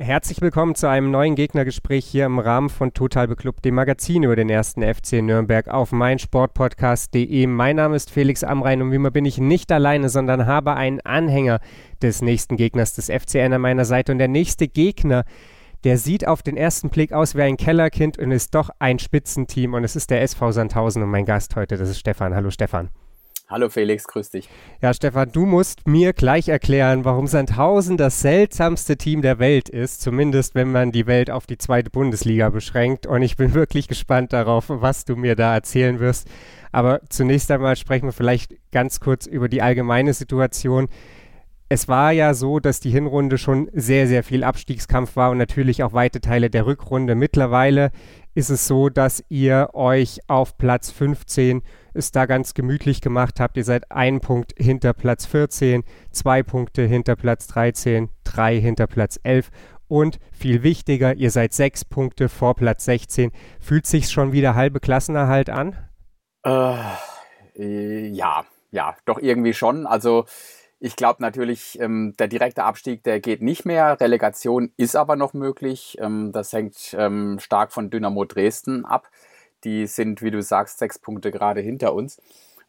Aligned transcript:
Herzlich 0.00 0.40
willkommen 0.40 0.76
zu 0.76 0.88
einem 0.88 1.10
neuen 1.10 1.34
Gegnergespräch 1.34 2.06
hier 2.06 2.26
im 2.26 2.38
Rahmen 2.38 2.68
von 2.68 2.94
Total 2.94 3.26
Beklubbt, 3.26 3.64
dem 3.64 3.74
Magazin 3.74 4.22
über 4.22 4.36
den 4.36 4.48
ersten 4.48 4.80
FC 4.80 5.14
Nürnberg 5.14 5.66
auf 5.66 5.90
meinsportpodcast.de. 5.90 7.48
Mein 7.48 7.74
Name 7.74 7.96
ist 7.96 8.12
Felix 8.12 8.44
Amrein 8.44 8.80
und 8.80 8.92
wie 8.92 8.94
immer 8.94 9.10
bin 9.10 9.24
ich 9.24 9.38
nicht 9.38 9.72
alleine, 9.72 10.08
sondern 10.08 10.46
habe 10.46 10.74
einen 10.74 11.00
Anhänger 11.00 11.58
des 12.00 12.22
nächsten 12.22 12.56
Gegners 12.56 12.94
des 12.94 13.06
FCN 13.10 13.54
an 13.54 13.60
meiner 13.60 13.84
Seite. 13.84 14.12
Und 14.12 14.18
der 14.18 14.28
nächste 14.28 14.68
Gegner, 14.68 15.24
der 15.82 15.98
sieht 15.98 16.28
auf 16.28 16.44
den 16.44 16.56
ersten 16.56 16.90
Blick 16.90 17.12
aus 17.12 17.34
wie 17.34 17.42
ein 17.42 17.56
Kellerkind 17.56 18.20
und 18.20 18.30
ist 18.30 18.54
doch 18.54 18.70
ein 18.78 19.00
Spitzenteam. 19.00 19.74
Und 19.74 19.82
es 19.82 19.96
ist 19.96 20.10
der 20.10 20.22
SV 20.22 20.52
Sandhausen 20.52 21.02
und 21.02 21.10
mein 21.10 21.24
Gast 21.26 21.56
heute, 21.56 21.76
das 21.76 21.90
ist 21.90 21.98
Stefan. 21.98 22.36
Hallo 22.36 22.50
Stefan. 22.50 22.90
Hallo 23.50 23.70
Felix, 23.70 24.06
grüß 24.06 24.28
dich. 24.28 24.46
Ja, 24.82 24.92
Stefan, 24.92 25.32
du 25.32 25.46
musst 25.46 25.88
mir 25.88 26.12
gleich 26.12 26.50
erklären, 26.50 27.06
warum 27.06 27.26
Sandhausen 27.26 27.96
das 27.96 28.20
seltsamste 28.20 28.98
Team 28.98 29.22
der 29.22 29.38
Welt 29.38 29.70
ist, 29.70 30.02
zumindest 30.02 30.54
wenn 30.54 30.70
man 30.70 30.92
die 30.92 31.06
Welt 31.06 31.30
auf 31.30 31.46
die 31.46 31.56
zweite 31.56 31.88
Bundesliga 31.88 32.50
beschränkt. 32.50 33.06
Und 33.06 33.22
ich 33.22 33.38
bin 33.38 33.54
wirklich 33.54 33.88
gespannt 33.88 34.34
darauf, 34.34 34.66
was 34.68 35.06
du 35.06 35.16
mir 35.16 35.34
da 35.34 35.54
erzählen 35.54 35.98
wirst. 35.98 36.28
Aber 36.72 37.00
zunächst 37.08 37.50
einmal 37.50 37.76
sprechen 37.76 38.04
wir 38.04 38.12
vielleicht 38.12 38.54
ganz 38.70 39.00
kurz 39.00 39.24
über 39.24 39.48
die 39.48 39.62
allgemeine 39.62 40.12
Situation. 40.12 40.88
Es 41.70 41.88
war 41.88 42.12
ja 42.12 42.34
so, 42.34 42.60
dass 42.60 42.80
die 42.80 42.90
Hinrunde 42.90 43.38
schon 43.38 43.70
sehr, 43.72 44.06
sehr 44.08 44.24
viel 44.24 44.44
Abstiegskampf 44.44 45.16
war 45.16 45.30
und 45.30 45.38
natürlich 45.38 45.82
auch 45.82 45.94
weite 45.94 46.20
Teile 46.20 46.50
der 46.50 46.66
Rückrunde. 46.66 47.14
Mittlerweile 47.14 47.92
ist 48.38 48.50
es 48.50 48.68
so, 48.68 48.88
dass 48.88 49.24
ihr 49.28 49.70
euch 49.72 50.20
auf 50.28 50.56
Platz 50.58 50.92
15 50.92 51.60
es 51.92 52.12
da 52.12 52.24
ganz 52.24 52.54
gemütlich 52.54 53.00
gemacht 53.00 53.40
habt. 53.40 53.56
Ihr 53.56 53.64
seid 53.64 53.90
ein 53.90 54.20
Punkt 54.20 54.54
hinter 54.56 54.92
Platz 54.92 55.26
14, 55.26 55.82
zwei 56.12 56.44
Punkte 56.44 56.82
hinter 56.82 57.16
Platz 57.16 57.48
13, 57.48 58.10
drei 58.22 58.60
hinter 58.60 58.86
Platz 58.86 59.18
11 59.24 59.50
und 59.88 60.20
viel 60.30 60.62
wichtiger, 60.62 61.16
ihr 61.16 61.32
seid 61.32 61.52
sechs 61.52 61.84
Punkte 61.84 62.28
vor 62.28 62.54
Platz 62.54 62.84
16. 62.84 63.32
Fühlt 63.58 63.86
sich 63.86 64.08
schon 64.08 64.30
wieder 64.30 64.54
halbe 64.54 64.78
Klassenerhalt 64.78 65.50
an? 65.50 65.76
Äh, 66.46 68.06
ja, 68.06 68.44
ja, 68.70 68.94
doch 69.04 69.18
irgendwie 69.18 69.52
schon. 69.52 69.84
Also 69.84 70.26
ich 70.80 70.96
glaube 70.96 71.22
natürlich, 71.22 71.78
ähm, 71.80 72.14
der 72.18 72.28
direkte 72.28 72.64
Abstieg, 72.64 73.02
der 73.02 73.20
geht 73.20 73.42
nicht 73.42 73.64
mehr. 73.64 74.00
Relegation 74.00 74.72
ist 74.76 74.96
aber 74.96 75.16
noch 75.16 75.34
möglich. 75.34 75.96
Ähm, 76.00 76.30
das 76.32 76.52
hängt 76.52 76.94
ähm, 76.96 77.38
stark 77.40 77.72
von 77.72 77.90
Dynamo 77.90 78.24
Dresden 78.24 78.84
ab. 78.84 79.10
Die 79.64 79.86
sind, 79.86 80.22
wie 80.22 80.30
du 80.30 80.40
sagst, 80.40 80.78
sechs 80.78 80.98
Punkte 80.98 81.32
gerade 81.32 81.60
hinter 81.60 81.94
uns. 81.94 82.20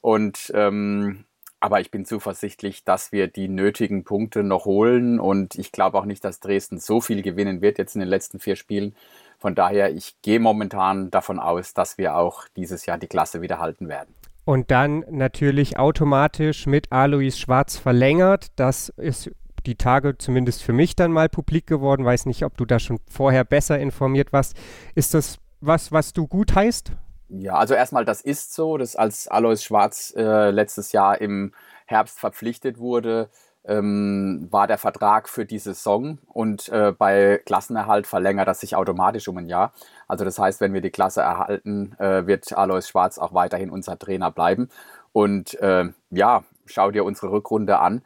Und 0.02 0.52
ähm, 0.56 1.26
aber 1.60 1.82
ich 1.82 1.92
bin 1.92 2.06
zuversichtlich, 2.06 2.86
dass 2.86 3.12
wir 3.12 3.28
die 3.28 3.50
nötigen 3.50 4.06
Punkte 4.06 4.44
noch 4.44 4.66
holen. 4.66 5.20
Und 5.20 5.56
ich 5.56 5.72
glaube 5.72 6.00
auch 6.00 6.06
nicht, 6.06 6.24
dass 6.24 6.40
Dresden 6.40 6.80
so 6.80 7.02
viel 7.02 7.22
gewinnen 7.22 7.62
wird 7.62 7.78
jetzt 7.78 7.96
in 7.96 8.00
den 8.00 8.10
letzten 8.10 8.40
vier 8.40 8.56
Spielen. 8.56 8.96
Von 9.38 9.56
daher, 9.56 9.94
ich 9.94 10.16
gehe 10.22 10.40
momentan 10.40 11.12
davon 11.12 11.38
aus, 11.40 11.74
dass 11.74 11.98
wir 11.98 12.16
auch 12.16 12.48
dieses 12.56 12.86
Jahr 12.86 12.98
die 12.98 13.08
Klasse 13.08 13.42
wieder 13.42 13.60
halten 13.60 13.88
werden. 13.90 14.14
Und 14.50 14.72
dann 14.72 15.06
natürlich 15.12 15.78
automatisch 15.78 16.66
mit 16.66 16.92
Alois 16.92 17.38
Schwarz 17.38 17.78
verlängert. 17.78 18.48
Das 18.56 18.90
ist 18.98 19.30
die 19.68 19.76
Tage 19.76 20.18
zumindest 20.18 20.64
für 20.64 20.74
mich 20.74 20.96
dann 20.96 21.12
mal 21.12 21.30
publik 21.30 21.68
geworden. 21.68 22.04
Weiß 22.04 22.26
nicht, 22.26 22.44
ob 22.44 22.58
du 22.58 22.66
da 22.66 22.80
schon 22.80 23.00
vorher 23.08 23.44
besser 23.44 23.78
informiert 23.78 24.34
warst. 24.34 24.58
Ist 24.96 25.14
das 25.14 25.38
was, 25.62 25.92
was 25.92 26.14
du 26.14 26.26
gut 26.26 26.56
heißt? 26.56 26.94
Ja, 27.28 27.58
also 27.58 27.76
erstmal, 27.76 28.06
das 28.06 28.22
ist 28.22 28.56
so, 28.56 28.78
dass 28.78 28.96
als 28.96 29.28
Alois 29.28 29.58
Schwarz 29.58 30.16
äh, 30.18 30.50
letztes 30.50 30.94
Jahr 30.94 31.22
im 31.22 31.54
Herbst 31.86 32.20
verpflichtet 32.20 32.80
wurde, 32.80 33.30
ähm, 33.70 34.48
war 34.52 34.68
der 34.68 34.78
Vertrag 34.78 35.30
für 35.30 35.46
die 35.46 35.60
Saison 35.60 36.20
und 36.28 36.70
äh, 36.70 36.92
bei 36.92 37.42
Klassenerhalt 37.46 38.08
verlängert 38.08 38.48
das 38.48 38.62
sich 38.62 38.76
automatisch 38.76 39.28
um 39.28 39.38
ein 39.38 39.48
Jahr. 39.48 39.74
Also 40.08 40.26
das 40.26 40.40
heißt, 40.40 40.62
wenn 40.62 40.74
wir 40.74 40.82
die 40.82 40.90
Klasse 40.92 41.22
erhalten, 41.22 41.96
äh, 42.00 42.28
wird 42.28 42.52
Alois 42.54 42.88
Schwarz 42.88 43.18
auch 43.18 43.34
weiterhin 43.34 43.70
unser 43.70 43.98
Trainer 44.00 44.32
bleiben. 44.32 44.70
Und 45.14 45.54
äh, 45.62 45.86
ja, 46.10 46.44
schau 46.66 46.92
dir 46.92 47.06
unsere 47.06 47.32
Rückrunde 47.32 47.80
an. 47.80 48.02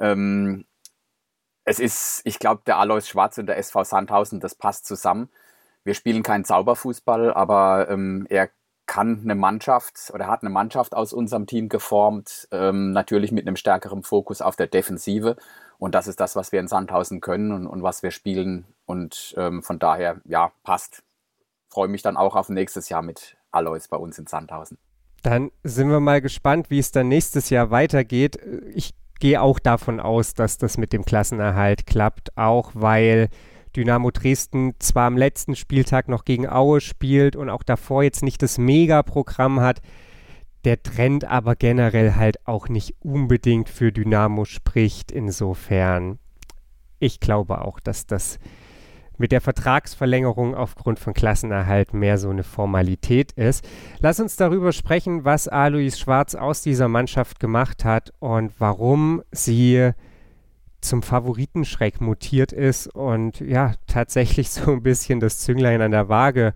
Ähm, 0.00 0.64
es 1.64 1.80
ist, 1.80 2.22
ich 2.24 2.38
glaube, 2.38 2.62
der 2.66 2.78
Alois 2.78 3.02
Schwarz 3.02 3.38
und 3.38 3.46
der 3.46 3.58
SV 3.58 3.84
Sandhausen, 3.84 4.40
das 4.40 4.54
passt 4.54 4.86
zusammen 4.86 5.28
wir 5.88 5.94
spielen 5.94 6.22
keinen 6.22 6.44
Zauberfußball, 6.44 7.32
aber 7.32 7.88
ähm, 7.88 8.26
er 8.28 8.50
kann 8.88 9.20
eine 9.22 9.36
Mannschaft 9.36 10.10
oder 10.12 10.26
hat 10.26 10.42
eine 10.42 10.50
Mannschaft 10.50 10.96
aus 10.96 11.12
unserem 11.12 11.46
Team 11.46 11.68
geformt, 11.68 12.48
ähm, 12.50 12.90
natürlich 12.90 13.30
mit 13.30 13.46
einem 13.46 13.54
stärkeren 13.54 14.02
Fokus 14.02 14.42
auf 14.42 14.56
der 14.56 14.66
Defensive. 14.66 15.36
Und 15.78 15.94
das 15.94 16.08
ist 16.08 16.18
das, 16.18 16.34
was 16.34 16.50
wir 16.50 16.58
in 16.58 16.66
Sandhausen 16.66 17.20
können 17.20 17.52
und, 17.52 17.66
und 17.68 17.84
was 17.84 18.02
wir 18.02 18.10
spielen. 18.10 18.64
Und 18.86 19.34
ähm, 19.36 19.62
von 19.62 19.78
daher, 19.78 20.20
ja, 20.24 20.50
passt. 20.64 21.04
Freue 21.68 21.88
mich 21.88 22.02
dann 22.02 22.16
auch 22.16 22.34
auf 22.34 22.48
nächstes 22.48 22.88
Jahr 22.88 23.02
mit 23.02 23.36
Alois 23.52 23.86
bei 23.88 23.98
uns 23.98 24.18
in 24.18 24.26
Sandhausen. 24.26 24.78
Dann 25.22 25.52
sind 25.62 25.90
wir 25.90 26.00
mal 26.00 26.20
gespannt, 26.20 26.70
wie 26.70 26.78
es 26.78 26.90
dann 26.90 27.08
nächstes 27.08 27.50
Jahr 27.50 27.70
weitergeht. 27.70 28.36
Ich 28.74 28.94
gehe 29.20 29.42
auch 29.42 29.58
davon 29.58 30.00
aus, 30.00 30.32
dass 30.32 30.58
das 30.58 30.78
mit 30.78 30.92
dem 30.92 31.04
Klassenerhalt 31.04 31.86
klappt, 31.86 32.36
auch 32.38 32.70
weil 32.74 33.28
Dynamo 33.76 34.10
Dresden 34.10 34.74
zwar 34.78 35.06
am 35.06 35.16
letzten 35.16 35.56
Spieltag 35.56 36.08
noch 36.08 36.24
gegen 36.24 36.48
Aue 36.48 36.80
spielt 36.80 37.36
und 37.36 37.50
auch 37.50 37.62
davor 37.62 38.02
jetzt 38.02 38.22
nicht 38.22 38.42
das 38.42 38.58
Mega-Programm 38.58 39.60
hat, 39.60 39.80
der 40.64 40.82
Trend 40.82 41.24
aber 41.24 41.56
generell 41.56 42.14
halt 42.14 42.46
auch 42.46 42.68
nicht 42.68 42.94
unbedingt 43.00 43.68
für 43.68 43.92
Dynamo 43.92 44.44
spricht. 44.44 45.12
Insofern, 45.12 46.18
ich 46.98 47.20
glaube 47.20 47.62
auch, 47.62 47.80
dass 47.80 48.06
das 48.06 48.38
mit 49.18 49.32
der 49.32 49.40
Vertragsverlängerung 49.40 50.54
aufgrund 50.54 50.98
von 50.98 51.12
Klassenerhalt 51.12 51.92
mehr 51.92 52.18
so 52.18 52.30
eine 52.30 52.44
Formalität 52.44 53.32
ist. 53.32 53.66
Lass 53.98 54.20
uns 54.20 54.36
darüber 54.36 54.72
sprechen, 54.72 55.24
was 55.24 55.48
Alois 55.48 55.98
Schwarz 55.98 56.34
aus 56.34 56.62
dieser 56.62 56.88
Mannschaft 56.88 57.40
gemacht 57.40 57.84
hat 57.84 58.12
und 58.20 58.52
warum 58.58 59.22
sie 59.32 59.90
zum 60.80 61.02
Favoritenschreck 61.02 62.00
mutiert 62.00 62.52
ist 62.52 62.86
und 62.94 63.40
ja, 63.40 63.74
tatsächlich 63.86 64.50
so 64.50 64.72
ein 64.72 64.82
bisschen 64.82 65.20
das 65.20 65.38
Zünglein 65.38 65.80
an 65.82 65.90
der 65.90 66.08
Waage 66.08 66.54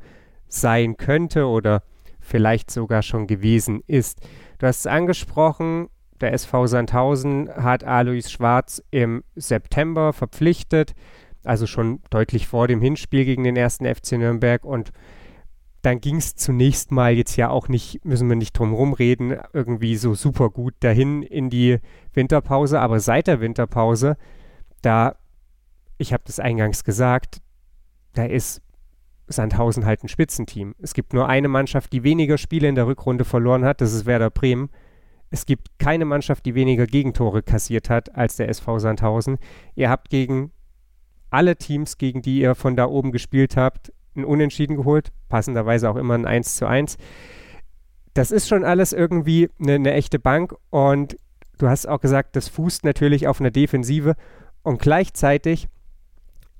sein 0.49 0.97
könnte 0.97 1.47
oder 1.47 1.83
vielleicht 2.21 2.71
sogar 2.71 3.03
schon 3.03 3.27
gewesen 3.27 3.83
ist. 3.87 4.21
Du 4.59 4.67
hast 4.67 4.81
es 4.81 4.87
angesprochen, 4.87 5.89
der 6.21 6.33
SV 6.33 6.69
Sandhausen 6.69 7.51
hat 7.53 7.83
Alois 7.83 8.31
Schwarz 8.31 8.83
im 8.91 9.25
September 9.35 10.13
verpflichtet, 10.13 10.95
also 11.45 11.67
schon 11.67 12.01
deutlich 12.11 12.47
vor 12.47 12.69
dem 12.69 12.81
Hinspiel 12.81 13.25
gegen 13.25 13.43
den 13.43 13.57
ersten 13.57 13.93
FC 13.93 14.13
Nürnberg 14.13 14.65
und 14.65 14.93
dann 15.83 16.01
ging 16.01 16.17
es 16.17 16.37
zunächst 16.37 16.93
mal 16.93 17.13
jetzt 17.13 17.37
ja 17.37 17.51
auch 17.51 17.69
nicht, 17.69 18.05
müssen 18.05 18.29
wir 18.29 18.37
nicht 18.37 18.53
drum 18.53 18.73
rumreden, 18.73 19.37
irgendwie 19.53 19.97
so 19.97 20.15
super 20.15 20.49
gut 20.49 20.75
dahin 20.81 21.23
in 21.23 21.51
die 21.51 21.79
Winterpause. 22.15 22.81
Aber 22.81 23.01
seit 23.01 23.27
der 23.27 23.41
Winterpause, 23.41 24.17
da, 24.81 25.17
ich 25.99 26.13
habe 26.13 26.23
das 26.25 26.39
eingangs 26.39 26.85
gesagt, 26.85 27.43
da 28.15 28.25
ist 28.25 28.63
Sandhausen 29.27 29.85
halt 29.85 30.05
ein 30.05 30.09
Spitzenteam. 30.09 30.75
Es 30.79 30.95
gibt 30.95 31.15
nur 31.15 31.29
eine 31.29 31.49
Mannschaft, 31.49 31.93
die 31.93 32.05
weniger 32.05 32.39
Spiele 32.39 32.69
in 32.69 32.77
der 32.77 32.87
Rückrunde 32.87 33.25
verloren 33.25 33.65
hat, 33.65 33.81
das 33.81 33.93
ist 33.93 34.07
Werder 34.07 34.31
Bremen. 34.31 34.71
Es 35.31 35.47
gibt 35.47 35.79
keine 35.79 36.05
Mannschaft, 36.05 36.47
die 36.47 36.55
weniger 36.55 36.87
Gegentore 36.87 37.43
kassiert 37.43 37.91
hat 37.91 38.15
als 38.15 38.37
der 38.37 38.49
SV 38.49 38.79
Sandhausen. 38.79 39.39
Ihr 39.75 39.91
habt 39.91 40.11
gegen 40.11 40.53
alle 41.31 41.57
Teams, 41.57 41.97
gegen 41.97 42.23
die 42.23 42.41
ihr 42.41 42.55
von 42.55 42.77
da 42.77 42.87
oben 42.87 43.11
gespielt 43.11 43.57
habt, 43.57 43.93
ein 44.17 44.25
Unentschieden 44.25 44.77
geholt, 44.77 45.13
passenderweise 45.29 45.91
auch 45.91 45.97
immer 45.97 46.15
ein 46.15 46.27
1 46.27 46.57
zu 46.57 46.67
1. 46.67 46.97
Das 48.15 48.31
ist 48.31 48.49
schon 48.49 48.65
alles 48.65 48.93
irgendwie 48.93 49.49
eine, 49.61 49.75
eine 49.75 49.93
echte 49.93 50.19
Bank 50.19 50.55
und 50.71 51.17
du 51.59 51.69
hast 51.69 51.89
auch 51.89 52.01
gesagt, 52.01 52.37
das 52.37 52.49
fußt 52.49 52.85
natürlich 52.85 53.27
auf 53.27 53.41
einer 53.41 53.51
Defensive 53.51 54.15
und 54.63 54.81
gleichzeitig, 54.81 55.69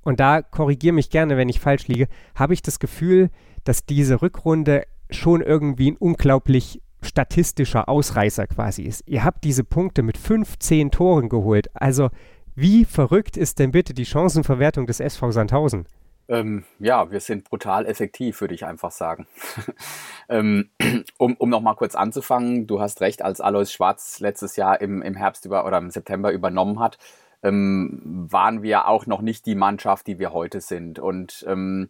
und 0.01 0.19
da 0.19 0.41
korrigiere 0.41 0.93
mich 0.93 1.09
gerne, 1.09 1.37
wenn 1.37 1.49
ich 1.49 1.59
falsch 1.59 1.87
liege, 1.87 2.07
habe 2.35 2.53
ich 2.53 2.61
das 2.61 2.79
Gefühl, 2.79 3.29
dass 3.63 3.85
diese 3.85 4.21
Rückrunde 4.21 4.83
schon 5.09 5.41
irgendwie 5.41 5.91
ein 5.91 5.97
unglaublich 5.97 6.81
statistischer 7.01 7.87
Ausreißer 7.89 8.47
quasi 8.47 8.83
ist. 8.83 9.03
Ihr 9.07 9.23
habt 9.23 9.43
diese 9.43 9.63
Punkte 9.63 10.03
mit 10.03 10.17
15 10.17 10.91
Toren 10.91 11.29
geholt. 11.29 11.69
Also 11.73 12.09
wie 12.55 12.85
verrückt 12.85 13.37
ist 13.37 13.59
denn 13.59 13.71
bitte 13.71 13.93
die 13.93 14.05
Chancenverwertung 14.05 14.85
des 14.85 14.99
SV 14.99 15.31
Sandhausen? 15.31 15.85
Ähm, 16.29 16.63
ja, 16.79 17.11
wir 17.11 17.19
sind 17.19 17.43
brutal 17.43 17.85
effektiv, 17.85 18.39
würde 18.41 18.55
ich 18.55 18.65
einfach 18.65 18.91
sagen. 18.91 19.27
ähm, 20.29 20.69
um 21.17 21.35
um 21.35 21.49
nochmal 21.49 21.75
kurz 21.75 21.95
anzufangen, 21.95 22.65
du 22.65 22.79
hast 22.79 23.01
recht, 23.01 23.21
als 23.21 23.41
Alois 23.41 23.65
Schwarz 23.65 24.19
letztes 24.19 24.55
Jahr 24.55 24.79
im, 24.81 25.01
im 25.01 25.15
Herbst 25.15 25.45
über 25.45 25.65
oder 25.65 25.77
im 25.77 25.89
September 25.91 26.31
übernommen 26.31 26.79
hat, 26.79 26.97
ähm, 27.43 28.27
waren 28.29 28.63
wir 28.63 28.87
auch 28.87 29.05
noch 29.05 29.21
nicht 29.21 29.45
die 29.45 29.55
Mannschaft, 29.55 30.07
die 30.07 30.17
wir 30.17 30.31
heute 30.33 30.61
sind. 30.61 30.97
Und 30.97 31.45
ähm, 31.47 31.89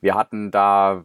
wir 0.00 0.14
hatten 0.14 0.50
da 0.50 1.04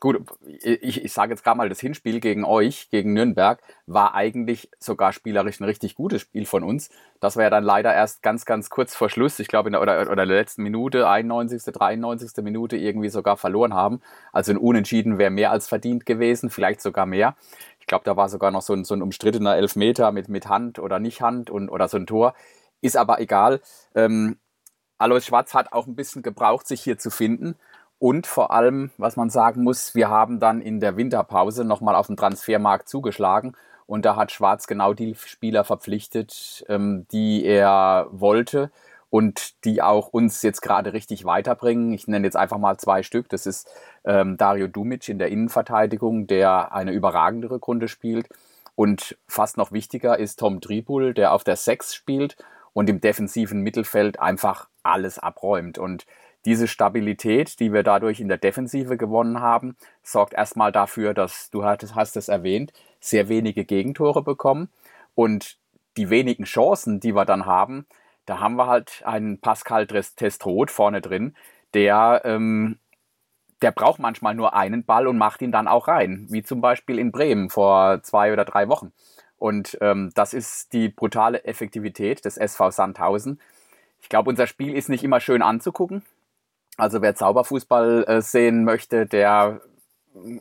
Gut, 0.00 0.20
ich, 0.46 1.04
ich 1.04 1.12
sage 1.12 1.32
jetzt 1.32 1.42
gerade 1.42 1.56
mal, 1.56 1.68
das 1.68 1.80
Hinspiel 1.80 2.20
gegen 2.20 2.44
euch, 2.44 2.88
gegen 2.88 3.14
Nürnberg, 3.14 3.60
war 3.86 4.14
eigentlich 4.14 4.70
sogar 4.78 5.12
spielerisch 5.12 5.58
ein 5.60 5.64
richtig 5.64 5.96
gutes 5.96 6.22
Spiel 6.22 6.46
von 6.46 6.62
uns. 6.62 6.90
Das 7.18 7.34
war 7.36 7.42
ja 7.42 7.50
dann 7.50 7.64
leider 7.64 7.92
erst 7.92 8.22
ganz, 8.22 8.44
ganz 8.44 8.70
kurz 8.70 8.94
vor 8.94 9.10
Schluss, 9.10 9.40
ich 9.40 9.48
glaube 9.48 9.70
in 9.70 9.72
der, 9.72 9.82
oder, 9.82 10.00
oder 10.02 10.14
der 10.14 10.26
letzten 10.26 10.62
Minute, 10.62 11.08
91., 11.08 11.72
93. 11.72 12.44
Minute 12.44 12.76
irgendwie 12.76 13.08
sogar 13.08 13.36
verloren 13.36 13.74
haben. 13.74 14.00
Also 14.32 14.52
ein 14.52 14.58
Unentschieden 14.58 15.18
wäre 15.18 15.30
mehr 15.30 15.50
als 15.50 15.66
verdient 15.66 16.06
gewesen, 16.06 16.48
vielleicht 16.48 16.80
sogar 16.80 17.04
mehr. 17.04 17.34
Ich 17.80 17.86
glaube, 17.88 18.04
da 18.04 18.16
war 18.16 18.28
sogar 18.28 18.52
noch 18.52 18.62
so 18.62 18.74
ein, 18.74 18.84
so 18.84 18.94
ein 18.94 19.02
umstrittener 19.02 19.56
Elfmeter 19.56 20.12
mit, 20.12 20.28
mit 20.28 20.48
Hand 20.48 20.78
oder 20.78 21.00
nicht 21.00 21.22
Hand 21.22 21.50
und, 21.50 21.70
oder 21.70 21.88
so 21.88 21.96
ein 21.96 22.06
Tor. 22.06 22.34
Ist 22.80 22.96
aber 22.96 23.20
egal. 23.20 23.60
Ähm, 23.96 24.38
Alois 24.98 25.22
Schwarz 25.22 25.54
hat 25.54 25.72
auch 25.72 25.86
ein 25.86 25.94
bisschen 25.96 26.22
gebraucht, 26.22 26.68
sich 26.68 26.82
hier 26.82 26.98
zu 26.98 27.10
finden. 27.10 27.56
Und 27.98 28.26
vor 28.26 28.52
allem, 28.52 28.90
was 28.96 29.16
man 29.16 29.28
sagen 29.28 29.64
muss, 29.64 29.94
wir 29.94 30.08
haben 30.08 30.38
dann 30.38 30.60
in 30.60 30.80
der 30.80 30.96
Winterpause 30.96 31.64
nochmal 31.64 31.96
auf 31.96 32.06
dem 32.06 32.16
Transfermarkt 32.16 32.88
zugeschlagen. 32.88 33.56
Und 33.86 34.04
da 34.04 34.16
hat 34.16 34.30
Schwarz 34.30 34.66
genau 34.66 34.92
die 34.92 35.14
Spieler 35.14 35.64
verpflichtet, 35.64 36.64
ähm, 36.68 37.06
die 37.10 37.44
er 37.44 38.06
wollte 38.10 38.70
und 39.10 39.64
die 39.64 39.82
auch 39.82 40.08
uns 40.08 40.42
jetzt 40.42 40.60
gerade 40.60 40.92
richtig 40.92 41.24
weiterbringen. 41.24 41.92
Ich 41.92 42.06
nenne 42.06 42.26
jetzt 42.26 42.36
einfach 42.36 42.58
mal 42.58 42.76
zwei 42.76 43.02
Stück. 43.02 43.28
Das 43.30 43.46
ist 43.46 43.68
ähm, 44.04 44.36
Dario 44.36 44.68
Dumic 44.68 45.08
in 45.08 45.18
der 45.18 45.28
Innenverteidigung, 45.28 46.26
der 46.26 46.72
eine 46.72 46.92
überragende 46.92 47.50
Rückrunde 47.50 47.88
spielt. 47.88 48.28
Und 48.74 49.16
fast 49.26 49.56
noch 49.56 49.72
wichtiger 49.72 50.18
ist 50.18 50.38
Tom 50.38 50.60
Tribul, 50.60 51.14
der 51.14 51.32
auf 51.32 51.42
der 51.42 51.56
Sechs 51.56 51.94
spielt 51.94 52.36
und 52.74 52.88
im 52.88 53.00
defensiven 53.00 53.62
Mittelfeld 53.62 54.20
einfach 54.20 54.68
alles 54.82 55.18
abräumt. 55.18 55.78
Und 55.78 56.06
diese 56.44 56.68
Stabilität, 56.68 57.60
die 57.60 57.72
wir 57.72 57.82
dadurch 57.82 58.20
in 58.20 58.28
der 58.28 58.38
Defensive 58.38 58.96
gewonnen 58.96 59.40
haben, 59.40 59.76
sorgt 60.02 60.34
erstmal 60.34 60.72
dafür, 60.72 61.14
dass, 61.14 61.50
du 61.50 61.64
hast 61.64 62.16
es 62.16 62.28
erwähnt, 62.28 62.72
sehr 63.00 63.28
wenige 63.28 63.64
Gegentore 63.64 64.22
bekommen. 64.22 64.68
Und 65.14 65.58
die 65.96 66.10
wenigen 66.10 66.44
Chancen, 66.44 67.00
die 67.00 67.14
wir 67.14 67.24
dann 67.24 67.44
haben, 67.44 67.86
da 68.24 68.40
haben 68.40 68.56
wir 68.56 68.66
halt 68.66 69.02
einen 69.04 69.40
Pascal 69.40 69.86
Testrot 69.86 70.70
vorne 70.70 71.00
drin, 71.00 71.34
der, 71.74 72.22
ähm, 72.24 72.78
der 73.62 73.72
braucht 73.72 73.98
manchmal 73.98 74.34
nur 74.34 74.54
einen 74.54 74.84
Ball 74.84 75.06
und 75.06 75.18
macht 75.18 75.42
ihn 75.42 75.52
dann 75.52 75.66
auch 75.66 75.88
rein, 75.88 76.26
wie 76.30 76.42
zum 76.42 76.60
Beispiel 76.60 76.98
in 76.98 77.10
Bremen 77.10 77.50
vor 77.50 78.02
zwei 78.02 78.32
oder 78.32 78.44
drei 78.44 78.68
Wochen. 78.68 78.92
Und 79.38 79.78
ähm, 79.80 80.10
das 80.14 80.34
ist 80.34 80.72
die 80.72 80.88
brutale 80.88 81.44
Effektivität 81.44 82.24
des 82.24 82.36
SV 82.36 82.70
Sandhausen. 82.70 83.40
Ich 84.00 84.08
glaube, 84.08 84.30
unser 84.30 84.46
Spiel 84.46 84.74
ist 84.74 84.88
nicht 84.88 85.04
immer 85.04 85.20
schön 85.20 85.42
anzugucken. 85.42 86.02
Also 86.78 87.02
wer 87.02 87.16
Zauberfußball 87.16 88.04
äh, 88.06 88.22
sehen 88.22 88.64
möchte, 88.64 89.04
der 89.04 89.60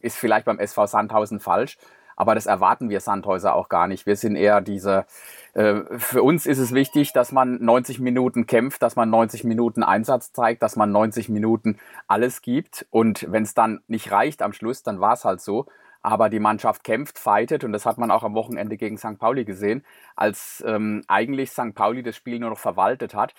ist 0.02 0.18
vielleicht 0.18 0.46
beim 0.46 0.60
SV 0.60 0.86
Sandhausen 0.86 1.40
falsch. 1.40 1.78
Aber 2.16 2.34
das 2.34 2.46
erwarten 2.48 2.90
wir 2.90 3.00
Sandhäuser 3.00 3.54
auch 3.54 3.70
gar 3.70 3.88
nicht. 3.88 4.06
Wir 4.08 4.16
sind 4.16 4.36
eher 4.36 4.62
diese, 4.62 5.06
äh, 5.54 5.82
für 5.98 6.24
uns 6.24 6.46
ist 6.46 6.58
es 6.58 6.74
wichtig, 6.74 7.14
dass 7.14 7.32
man 7.32 7.64
90 7.64 8.00
Minuten 8.00 8.48
kämpft, 8.48 8.82
dass 8.82 8.96
man 8.96 9.10
90 9.10 9.44
Minuten 9.44 9.84
Einsatz 9.84 10.32
zeigt, 10.32 10.64
dass 10.64 10.76
man 10.76 10.92
90 10.92 11.30
Minuten 11.30 11.78
alles 12.08 12.42
gibt. 12.42 12.88
Und 12.92 13.32
wenn 13.32 13.44
es 13.44 13.54
dann 13.54 13.82
nicht 13.88 14.12
reicht 14.12 14.42
am 14.42 14.54
Schluss, 14.54 14.84
dann 14.84 15.00
war 15.00 15.14
es 15.14 15.26
halt 15.26 15.42
so. 15.42 15.66
Aber 16.02 16.30
die 16.30 16.40
Mannschaft 16.40 16.84
kämpft, 16.84 17.20
fightet 17.20 17.64
und 17.64 17.72
das 17.72 17.86
hat 17.86 17.98
man 17.98 18.12
auch 18.12 18.24
am 18.24 18.36
Wochenende 18.36 18.78
gegen 18.78 18.98
St. 18.98 19.20
Pauli 19.20 19.46
gesehen, 19.46 19.84
als 20.16 20.64
ähm, 20.66 21.04
eigentlich 21.08 21.52
St. 21.52 21.74
Pauli 21.76 22.02
das 22.02 22.16
Spiel 22.16 22.40
nur 22.40 22.52
noch 22.52 22.60
verwaltet 22.60 23.14
hat 23.14 23.34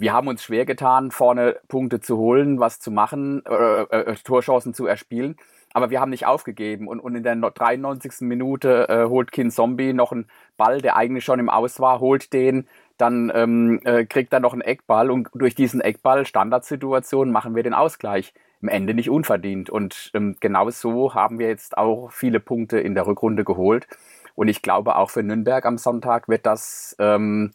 wir 0.00 0.14
haben 0.14 0.28
uns 0.28 0.42
schwer 0.42 0.64
getan, 0.64 1.10
vorne 1.10 1.60
Punkte 1.68 2.00
zu 2.00 2.16
holen, 2.16 2.58
was 2.58 2.80
zu 2.80 2.90
machen, 2.90 3.44
äh, 3.44 3.82
äh, 3.82 4.14
Torchancen 4.24 4.72
zu 4.72 4.86
erspielen. 4.86 5.36
Aber 5.74 5.90
wir 5.90 6.00
haben 6.00 6.08
nicht 6.08 6.24
aufgegeben. 6.24 6.88
Und, 6.88 7.00
und 7.00 7.14
in 7.16 7.22
der 7.22 7.36
93. 7.36 8.22
Minute 8.22 8.88
äh, 8.88 9.04
holt 9.04 9.30
Kin 9.30 9.50
Zombie 9.50 9.92
noch 9.92 10.10
einen 10.10 10.26
Ball, 10.56 10.80
der 10.80 10.96
eigentlich 10.96 11.24
schon 11.24 11.38
im 11.38 11.50
Aus 11.50 11.80
war, 11.80 12.00
holt 12.00 12.32
den, 12.32 12.66
dann 12.96 13.30
ähm, 13.34 13.80
äh, 13.84 14.06
kriegt 14.06 14.32
er 14.32 14.40
noch 14.40 14.54
einen 14.54 14.62
Eckball. 14.62 15.10
Und 15.10 15.28
durch 15.34 15.54
diesen 15.54 15.82
Eckball, 15.82 16.24
Standardsituation, 16.24 17.30
machen 17.30 17.54
wir 17.54 17.62
den 17.62 17.74
Ausgleich. 17.74 18.32
Im 18.62 18.68
Ende 18.68 18.94
nicht 18.94 19.10
unverdient. 19.10 19.68
Und 19.68 20.12
ähm, 20.14 20.36
genau 20.40 20.70
so 20.70 21.12
haben 21.12 21.38
wir 21.38 21.48
jetzt 21.48 21.76
auch 21.76 22.10
viele 22.10 22.40
Punkte 22.40 22.80
in 22.80 22.94
der 22.94 23.06
Rückrunde 23.06 23.44
geholt. 23.44 23.86
Und 24.34 24.48
ich 24.48 24.62
glaube, 24.62 24.96
auch 24.96 25.10
für 25.10 25.22
Nürnberg 25.22 25.66
am 25.66 25.76
Sonntag 25.76 26.26
wird 26.26 26.46
das 26.46 26.96
ähm, 26.98 27.52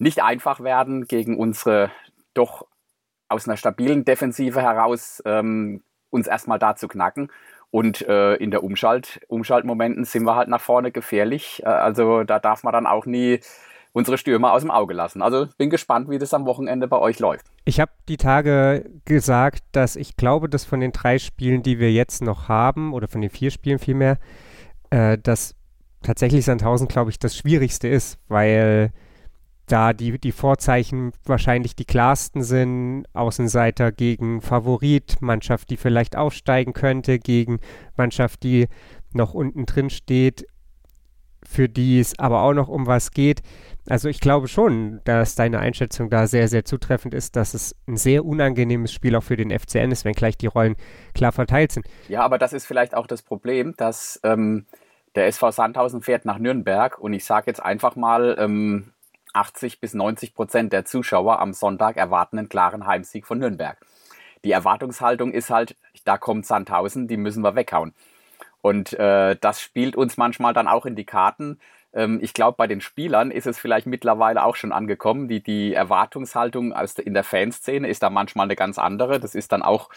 nicht 0.00 0.22
einfach 0.22 0.60
werden, 0.60 1.06
gegen 1.06 1.36
unsere 1.36 1.90
doch 2.34 2.66
aus 3.28 3.46
einer 3.46 3.56
stabilen 3.56 4.04
Defensive 4.04 4.60
heraus 4.60 5.22
ähm, 5.24 5.82
uns 6.10 6.26
erstmal 6.26 6.58
da 6.58 6.74
zu 6.74 6.88
knacken. 6.88 7.30
Und 7.70 8.02
äh, 8.08 8.34
in 8.34 8.50
der 8.50 8.64
Umschalt, 8.64 9.20
Umschaltmomenten 9.28 10.04
sind 10.04 10.24
wir 10.24 10.34
halt 10.34 10.48
nach 10.48 10.60
vorne 10.60 10.90
gefährlich. 10.90 11.62
Äh, 11.62 11.68
also 11.68 12.24
da 12.24 12.40
darf 12.40 12.64
man 12.64 12.72
dann 12.72 12.86
auch 12.86 13.06
nie 13.06 13.40
unsere 13.92 14.18
Stürmer 14.18 14.52
aus 14.52 14.62
dem 14.62 14.70
Auge 14.70 14.94
lassen. 14.94 15.22
Also 15.22 15.46
bin 15.58 15.70
gespannt, 15.70 16.08
wie 16.10 16.18
das 16.18 16.34
am 16.34 16.46
Wochenende 16.46 16.88
bei 16.88 16.98
euch 16.98 17.18
läuft. 17.18 17.46
Ich 17.64 17.78
habe 17.78 17.92
die 18.08 18.16
Tage 18.16 18.90
gesagt, 19.04 19.62
dass 19.72 19.96
ich 19.96 20.16
glaube, 20.16 20.48
dass 20.48 20.64
von 20.64 20.80
den 20.80 20.92
drei 20.92 21.18
Spielen, 21.18 21.62
die 21.62 21.78
wir 21.78 21.92
jetzt 21.92 22.22
noch 22.22 22.48
haben, 22.48 22.92
oder 22.92 23.06
von 23.06 23.20
den 23.20 23.30
vier 23.30 23.50
Spielen 23.50 23.78
vielmehr, 23.78 24.18
äh, 24.90 25.18
dass 25.18 25.54
tatsächlich 26.02 26.44
Sandhausen, 26.44 26.88
glaube 26.88 27.10
ich, 27.10 27.18
das 27.18 27.36
Schwierigste 27.36 27.86
ist, 27.86 28.18
weil 28.28 28.92
da 29.70 29.92
die, 29.92 30.18
die 30.18 30.32
Vorzeichen 30.32 31.12
wahrscheinlich 31.24 31.76
die 31.76 31.84
klarsten 31.84 32.42
sind. 32.42 33.04
Außenseiter 33.12 33.92
gegen 33.92 34.40
Favorit, 34.40 35.20
Mannschaft, 35.20 35.70
die 35.70 35.76
vielleicht 35.76 36.16
aufsteigen 36.16 36.72
könnte, 36.72 37.18
gegen 37.18 37.60
Mannschaft, 37.96 38.42
die 38.42 38.68
noch 39.12 39.34
unten 39.34 39.66
drin 39.66 39.90
steht, 39.90 40.46
für 41.46 41.68
die 41.68 42.00
es 42.00 42.18
aber 42.18 42.42
auch 42.42 42.52
noch 42.52 42.68
um 42.68 42.86
was 42.86 43.12
geht. 43.12 43.42
Also 43.88 44.08
ich 44.08 44.20
glaube 44.20 44.48
schon, 44.48 45.00
dass 45.04 45.34
deine 45.34 45.58
Einschätzung 45.58 46.10
da 46.10 46.26
sehr, 46.26 46.48
sehr 46.48 46.64
zutreffend 46.64 47.14
ist, 47.14 47.34
dass 47.36 47.54
es 47.54 47.74
ein 47.88 47.96
sehr 47.96 48.24
unangenehmes 48.24 48.92
Spiel 48.92 49.16
auch 49.16 49.22
für 49.22 49.36
den 49.36 49.50
FCN 49.50 49.90
ist, 49.90 50.04
wenn 50.04 50.12
gleich 50.12 50.36
die 50.36 50.46
Rollen 50.46 50.76
klar 51.14 51.32
verteilt 51.32 51.72
sind. 51.72 51.86
Ja, 52.08 52.22
aber 52.22 52.38
das 52.38 52.52
ist 52.52 52.66
vielleicht 52.66 52.94
auch 52.94 53.06
das 53.06 53.22
Problem, 53.22 53.74
dass 53.76 54.20
ähm, 54.22 54.66
der 55.14 55.26
SV 55.26 55.50
Sandhausen 55.50 56.02
fährt 56.02 56.24
nach 56.24 56.38
Nürnberg 56.38 56.98
und 56.98 57.12
ich 57.12 57.24
sage 57.24 57.46
jetzt 57.48 57.62
einfach 57.62 57.96
mal, 57.96 58.36
ähm, 58.38 58.92
80 59.32 59.80
bis 59.80 59.94
90 59.94 60.34
Prozent 60.34 60.72
der 60.72 60.84
Zuschauer 60.84 61.40
am 61.40 61.52
Sonntag 61.52 61.96
erwarten 61.96 62.38
einen 62.38 62.48
klaren 62.48 62.86
Heimsieg 62.86 63.26
von 63.26 63.38
Nürnberg. 63.38 63.78
Die 64.44 64.52
Erwartungshaltung 64.52 65.32
ist 65.32 65.50
halt, 65.50 65.76
da 66.04 66.16
kommt 66.16 66.46
Sandhausen, 66.46 67.08
die 67.08 67.16
müssen 67.16 67.42
wir 67.42 67.54
weghauen. 67.56 67.94
Und 68.62 68.92
äh, 68.94 69.36
das 69.40 69.60
spielt 69.60 69.96
uns 69.96 70.16
manchmal 70.16 70.52
dann 70.52 70.68
auch 70.68 70.86
in 70.86 70.96
die 70.96 71.04
Karten. 71.04 71.58
Ähm, 71.92 72.18
ich 72.22 72.34
glaube, 72.34 72.56
bei 72.56 72.66
den 72.66 72.80
Spielern 72.80 73.30
ist 73.30 73.46
es 73.46 73.58
vielleicht 73.58 73.86
mittlerweile 73.86 74.44
auch 74.44 74.56
schon 74.56 74.72
angekommen. 74.72 75.28
Die, 75.28 75.42
die 75.42 75.74
Erwartungshaltung 75.74 76.72
aus 76.72 76.94
in 76.98 77.14
der 77.14 77.24
Fanszene 77.24 77.88
ist 77.88 78.02
da 78.02 78.10
manchmal 78.10 78.44
eine 78.44 78.56
ganz 78.56 78.78
andere. 78.78 79.20
Das 79.20 79.34
ist 79.34 79.52
dann 79.52 79.62
auch, 79.62 79.90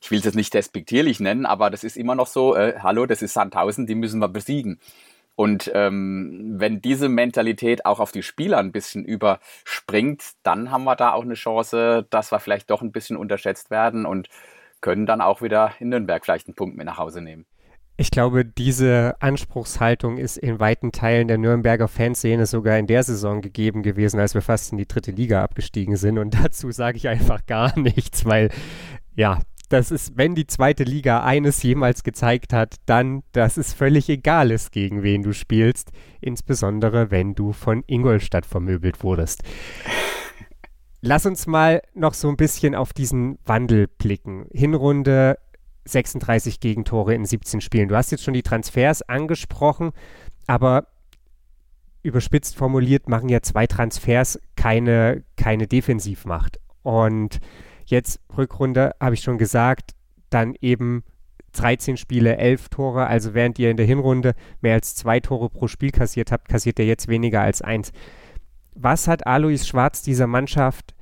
ich 0.00 0.10
will 0.10 0.18
es 0.18 0.24
jetzt 0.24 0.34
nicht 0.34 0.54
despektierlich 0.54 1.20
nennen, 1.20 1.46
aber 1.46 1.70
das 1.70 1.84
ist 1.84 1.96
immer 1.96 2.14
noch 2.14 2.26
so, 2.26 2.56
äh, 2.56 2.78
hallo, 2.82 3.06
das 3.06 3.22
ist 3.22 3.34
Sandhausen, 3.34 3.86
die 3.86 3.94
müssen 3.94 4.20
wir 4.20 4.28
besiegen. 4.28 4.80
Und 5.36 5.70
ähm, 5.74 6.56
wenn 6.58 6.82
diese 6.82 7.08
Mentalität 7.08 7.86
auch 7.86 8.00
auf 8.00 8.12
die 8.12 8.22
Spieler 8.22 8.58
ein 8.58 8.72
bisschen 8.72 9.04
überspringt, 9.04 10.22
dann 10.42 10.70
haben 10.70 10.84
wir 10.84 10.96
da 10.96 11.12
auch 11.12 11.24
eine 11.24 11.34
Chance, 11.34 12.06
dass 12.10 12.30
wir 12.30 12.40
vielleicht 12.40 12.70
doch 12.70 12.82
ein 12.82 12.92
bisschen 12.92 13.16
unterschätzt 13.16 13.70
werden 13.70 14.04
und 14.04 14.28
können 14.80 15.06
dann 15.06 15.20
auch 15.20 15.42
wieder 15.42 15.72
in 15.78 15.90
Nürnberg 15.90 16.24
vielleicht 16.24 16.46
einen 16.46 16.54
Punkt 16.54 16.76
mit 16.76 16.86
nach 16.86 16.98
Hause 16.98 17.20
nehmen. 17.22 17.46
Ich 18.00 18.10
glaube, 18.10 18.46
diese 18.46 19.14
Anspruchshaltung 19.20 20.16
ist 20.16 20.38
in 20.38 20.58
weiten 20.58 20.90
Teilen 20.90 21.28
der 21.28 21.36
Nürnberger 21.36 21.86
Fanszene 21.86 22.46
sogar 22.46 22.78
in 22.78 22.86
der 22.86 23.02
Saison 23.02 23.42
gegeben 23.42 23.82
gewesen, 23.82 24.18
als 24.18 24.32
wir 24.32 24.40
fast 24.40 24.72
in 24.72 24.78
die 24.78 24.88
dritte 24.88 25.10
Liga 25.10 25.44
abgestiegen 25.44 25.96
sind. 25.96 26.16
Und 26.16 26.34
dazu 26.42 26.70
sage 26.70 26.96
ich 26.96 27.08
einfach 27.08 27.44
gar 27.44 27.78
nichts, 27.78 28.24
weil 28.24 28.48
ja, 29.16 29.40
das 29.70 29.92
ist, 29.92 30.16
wenn 30.16 30.34
die 30.34 30.48
zweite 30.48 30.82
Liga 30.82 31.22
eines 31.22 31.62
jemals 31.62 32.02
gezeigt 32.02 32.52
hat, 32.52 32.76
dann, 32.86 33.22
dass 33.32 33.56
es 33.56 33.72
völlig 33.72 34.08
egal 34.08 34.50
ist, 34.50 34.72
gegen 34.72 35.02
wen 35.02 35.22
du 35.22 35.32
spielst, 35.32 35.92
insbesondere 36.20 37.10
wenn 37.10 37.34
du 37.34 37.52
von 37.52 37.84
Ingolstadt 37.86 38.44
vermöbelt 38.46 39.02
wurdest. 39.04 39.42
Lass 41.00 41.24
uns 41.24 41.46
mal 41.46 41.82
noch 41.94 42.14
so 42.14 42.28
ein 42.28 42.36
bisschen 42.36 42.74
auf 42.74 42.92
diesen 42.92 43.38
Wandel 43.46 43.86
blicken. 43.86 44.46
Hinrunde 44.52 45.38
36 45.84 46.60
Gegentore 46.60 47.14
in 47.14 47.24
17 47.24 47.60
Spielen. 47.60 47.88
Du 47.88 47.96
hast 47.96 48.10
jetzt 48.10 48.24
schon 48.24 48.34
die 48.34 48.42
Transfers 48.42 49.02
angesprochen, 49.02 49.92
aber 50.46 50.88
überspitzt 52.02 52.56
formuliert 52.56 53.08
machen 53.08 53.28
ja 53.28 53.40
zwei 53.40 53.66
Transfers 53.66 54.40
keine, 54.56 55.22
keine 55.36 55.68
Defensivmacht. 55.68 56.58
Und 56.82 57.40
Jetzt 57.90 58.20
Rückrunde, 58.36 58.92
habe 59.00 59.14
ich 59.14 59.20
schon 59.20 59.38
gesagt, 59.38 59.92
dann 60.30 60.54
eben 60.60 61.02
13 61.52 61.96
Spiele, 61.96 62.36
11 62.36 62.68
Tore. 62.68 63.06
Also 63.06 63.34
während 63.34 63.58
ihr 63.58 63.70
in 63.70 63.76
der 63.76 63.86
Hinrunde 63.86 64.34
mehr 64.60 64.74
als 64.74 64.94
zwei 64.94 65.20
Tore 65.20 65.50
pro 65.50 65.66
Spiel 65.66 65.90
kassiert 65.90 66.30
habt, 66.30 66.48
kassiert 66.48 66.78
ihr 66.78 66.86
jetzt 66.86 67.08
weniger 67.08 67.40
als 67.40 67.62
eins. 67.62 67.92
was 68.74 69.08
hat 69.08 69.26
Alois 69.26 69.66
Schwarz 69.66 70.02
dieser 70.02 70.28
Mannschaft 70.28 70.94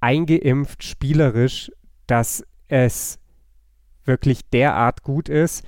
eingeimpft, 0.00 0.84
spielerisch, 0.84 1.72
dass 2.06 2.44
es 2.68 3.18
wirklich 4.04 4.48
derart 4.50 5.02
gut 5.02 5.28
ist? 5.28 5.64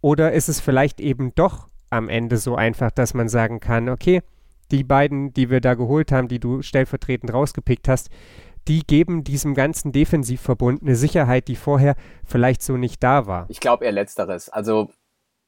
Oder 0.00 0.32
ist 0.32 0.48
es 0.48 0.60
vielleicht 0.60 1.00
eben 1.00 1.34
doch 1.34 1.68
am 1.88 2.08
Ende 2.08 2.36
so 2.36 2.56
einfach, 2.56 2.90
dass 2.90 3.14
man 3.14 3.28
sagen 3.28 3.60
kann, 3.60 3.88
okay, 3.88 4.22
die 4.70 4.84
beiden, 4.84 5.32
die 5.32 5.50
wir 5.50 5.60
da 5.60 5.74
geholt 5.74 6.12
haben, 6.12 6.28
die 6.28 6.38
du 6.38 6.62
stellvertretend 6.62 7.32
rausgepickt 7.32 7.88
hast, 7.88 8.10
die 8.68 8.80
geben 8.86 9.24
diesem 9.24 9.54
ganzen 9.54 9.92
Defensivverbund 9.92 10.82
eine 10.82 10.96
Sicherheit, 10.96 11.48
die 11.48 11.56
vorher 11.56 11.96
vielleicht 12.24 12.62
so 12.62 12.76
nicht 12.76 13.02
da 13.02 13.26
war. 13.26 13.46
Ich 13.48 13.60
glaube 13.60 13.84
eher 13.84 13.92
letzteres. 13.92 14.48
Also 14.48 14.90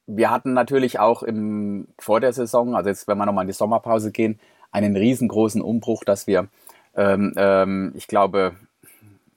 wir 0.07 0.31
hatten 0.31 0.52
natürlich 0.52 0.99
auch 0.99 1.23
im, 1.23 1.88
vor 1.99 2.21
der 2.21 2.33
Saison, 2.33 2.75
also 2.75 2.88
jetzt 2.88 3.07
wenn 3.09 3.19
wir 3.19 3.26
nochmal 3.26 3.45
in 3.45 3.49
die 3.49 3.54
Sommerpause 3.54 4.11
gehen, 4.11 4.38
einen 4.71 4.97
riesengroßen 4.97 5.62
Umbruch, 5.62 6.04
dass 6.04 6.26
wir, 6.26 6.49
ähm, 6.97 7.33
ähm, 7.37 7.92
ich 7.95 8.07
glaube, 8.07 8.54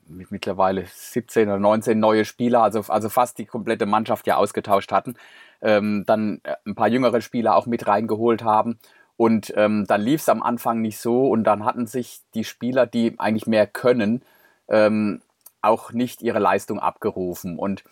mittlerweile 0.07 0.85
17 0.87 1.47
oder 1.47 1.59
19 1.59 1.99
neue 1.99 2.25
Spieler, 2.25 2.63
also, 2.63 2.81
also 2.87 3.09
fast 3.09 3.37
die 3.37 3.45
komplette 3.45 3.85
Mannschaft 3.85 4.27
ja 4.27 4.37
ausgetauscht 4.37 4.91
hatten. 4.91 5.15
Ähm, 5.61 6.03
dann 6.05 6.41
äh, 6.43 6.55
ein 6.65 6.75
paar 6.75 6.87
jüngere 6.87 7.21
Spieler 7.21 7.55
auch 7.55 7.65
mit 7.65 7.87
reingeholt 7.87 8.43
haben. 8.43 8.77
Und 9.17 9.53
ähm, 9.55 9.85
dann 9.87 10.01
lief 10.01 10.21
es 10.21 10.29
am 10.29 10.43
Anfang 10.43 10.81
nicht 10.81 10.99
so 10.99 11.29
und 11.29 11.45
dann 11.45 11.63
hatten 11.63 11.87
sich 11.87 12.21
die 12.33 12.43
Spieler, 12.43 12.85
die 12.85 13.17
eigentlich 13.17 13.47
mehr 13.47 13.65
können, 13.65 14.23
ähm, 14.67 15.21
auch 15.61 15.91
nicht 15.93 16.21
ihre 16.21 16.39
Leistung 16.39 16.79
abgerufen. 16.79 17.57
Und 17.57 17.83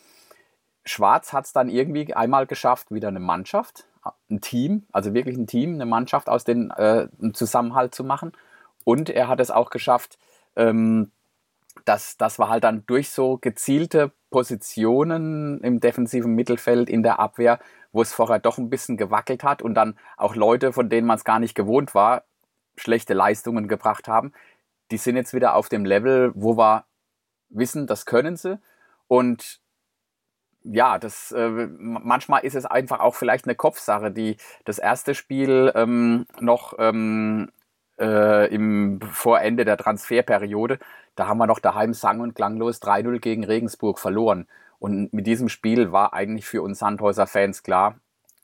Schwarz 0.85 1.31
hat 1.31 1.45
es 1.45 1.53
dann 1.53 1.69
irgendwie 1.69 2.13
einmal 2.13 2.45
geschafft, 2.45 2.91
wieder 2.91 3.07
eine 3.07 3.21
Mannschaft, 3.21 3.85
ein 4.29 4.41
Team, 4.41 4.85
also 4.91 5.13
wirklich 5.13 5.37
ein 5.37 5.47
Team, 5.47 5.75
eine 5.75 5.85
Mannschaft 5.85 6.27
aus 6.27 6.43
den 6.43 6.71
äh, 6.71 7.07
Zusammenhalt 7.33 7.95
zu 7.95 8.03
machen. 8.03 8.33
Und 8.83 9.09
er 9.09 9.29
hat 9.29 9.39
es 9.39 9.49
auch 9.49 9.69
geschafft, 9.69 10.17
ähm, 10.57 11.11
dass, 11.85 12.17
dass 12.17 12.37
wir 12.37 12.49
halt 12.49 12.65
dann 12.65 12.85
durch 12.85 13.09
so 13.09 13.37
gezielte 13.37 14.11
Positionen 14.29 15.61
im 15.61 15.79
defensiven 15.79 16.35
Mittelfeld 16.35 16.89
in 16.89 17.03
der 17.03 17.19
Abwehr, 17.19 17.59
wo 17.93 18.01
es 18.01 18.11
vorher 18.11 18.39
doch 18.39 18.57
ein 18.57 18.69
bisschen 18.69 18.97
gewackelt 18.97 19.43
hat 19.43 19.61
und 19.61 19.75
dann 19.75 19.97
auch 20.17 20.35
Leute, 20.35 20.73
von 20.73 20.89
denen 20.89 21.07
man 21.07 21.17
es 21.17 21.23
gar 21.23 21.39
nicht 21.39 21.55
gewohnt 21.55 21.95
war, 21.95 22.23
schlechte 22.75 23.13
Leistungen 23.13 23.69
gebracht 23.69 24.09
haben, 24.09 24.33
die 24.91 24.97
sind 24.97 25.15
jetzt 25.15 25.33
wieder 25.33 25.55
auf 25.55 25.69
dem 25.69 25.85
Level, 25.85 26.33
wo 26.35 26.57
wir 26.57 26.85
wissen, 27.49 27.87
das 27.87 28.05
können 28.05 28.35
sie. 28.35 28.59
Und 29.07 29.61
ja, 30.63 30.97
das 30.97 31.31
äh, 31.31 31.49
manchmal 31.77 32.43
ist 32.43 32.55
es 32.55 32.65
einfach 32.65 32.99
auch 32.99 33.15
vielleicht 33.15 33.45
eine 33.45 33.55
Kopfsache, 33.55 34.11
die 34.11 34.37
das 34.65 34.79
erste 34.79 35.13
Spiel 35.13 35.71
ähm, 35.75 36.25
noch 36.39 36.73
ähm, 36.79 37.51
äh, 37.99 38.53
im 38.53 38.99
vor 39.01 39.41
Ende 39.41 39.65
der 39.65 39.77
Transferperiode, 39.77 40.79
da 41.15 41.27
haben 41.27 41.37
wir 41.37 41.47
noch 41.47 41.59
daheim 41.59 41.93
sang- 41.93 42.21
und 42.21 42.33
klanglos 42.33 42.81
3-0 42.81 43.19
gegen 43.19 43.43
Regensburg 43.43 43.99
verloren. 43.99 44.47
Und 44.83 45.13
mit 45.13 45.27
diesem 45.27 45.47
Spiel 45.47 45.93
war 45.93 46.13
eigentlich 46.13 46.45
für 46.45 46.61
uns 46.61 46.79
Sandhäuser-Fans 46.79 47.63
klar, 47.63 47.95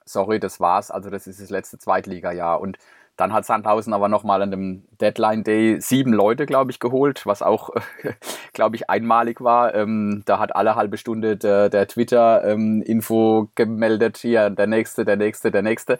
sorry, 0.05 0.39
das 0.39 0.62
war's, 0.62 0.89
also 0.89 1.10
das 1.10 1.27
ist 1.27 1.41
das 1.41 1.50
letzte 1.50 1.77
Zweitligajahr. 1.77 2.62
Und 2.62 2.77
dann 3.17 3.34
hat 3.34 3.46
Sandhausen 3.46 3.91
aber 3.91 4.08
nochmal 4.08 4.41
an 4.41 4.50
dem 4.50 4.86
Deadline 5.01 5.43
Day 5.43 5.81
sieben 5.81 6.13
Leute, 6.13 6.46
glaube 6.46 6.72
ich, 6.72 6.79
geholt, 6.79 7.25
was 7.25 7.41
auch, 7.41 7.72
glaube 8.53 8.77
ich, 8.77 8.89
einmalig 8.89 9.41
war. 9.41 9.75
Ähm, 9.75 10.24
da 10.24 10.39
hat 10.39 10.55
alle 10.55 10.75
halbe 10.75 10.96
Stunde 10.96 11.36
der, 11.36 11.67
der 11.67 11.89
Twitter-Info 11.89 13.39
ähm, 13.41 13.50
gemeldet, 13.55 14.15
hier 14.15 14.50
der 14.50 14.67
nächste, 14.67 15.03
der 15.03 15.17
nächste, 15.17 15.51
der 15.51 15.62
nächste. 15.62 15.98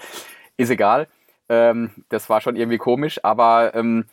Ist 0.56 0.70
egal. 0.70 1.10
Ähm, 1.50 1.90
das 2.08 2.30
war 2.30 2.40
schon 2.40 2.56
irgendwie 2.56 2.78
komisch, 2.78 3.20
aber 3.26 3.76
ähm, 3.76 4.06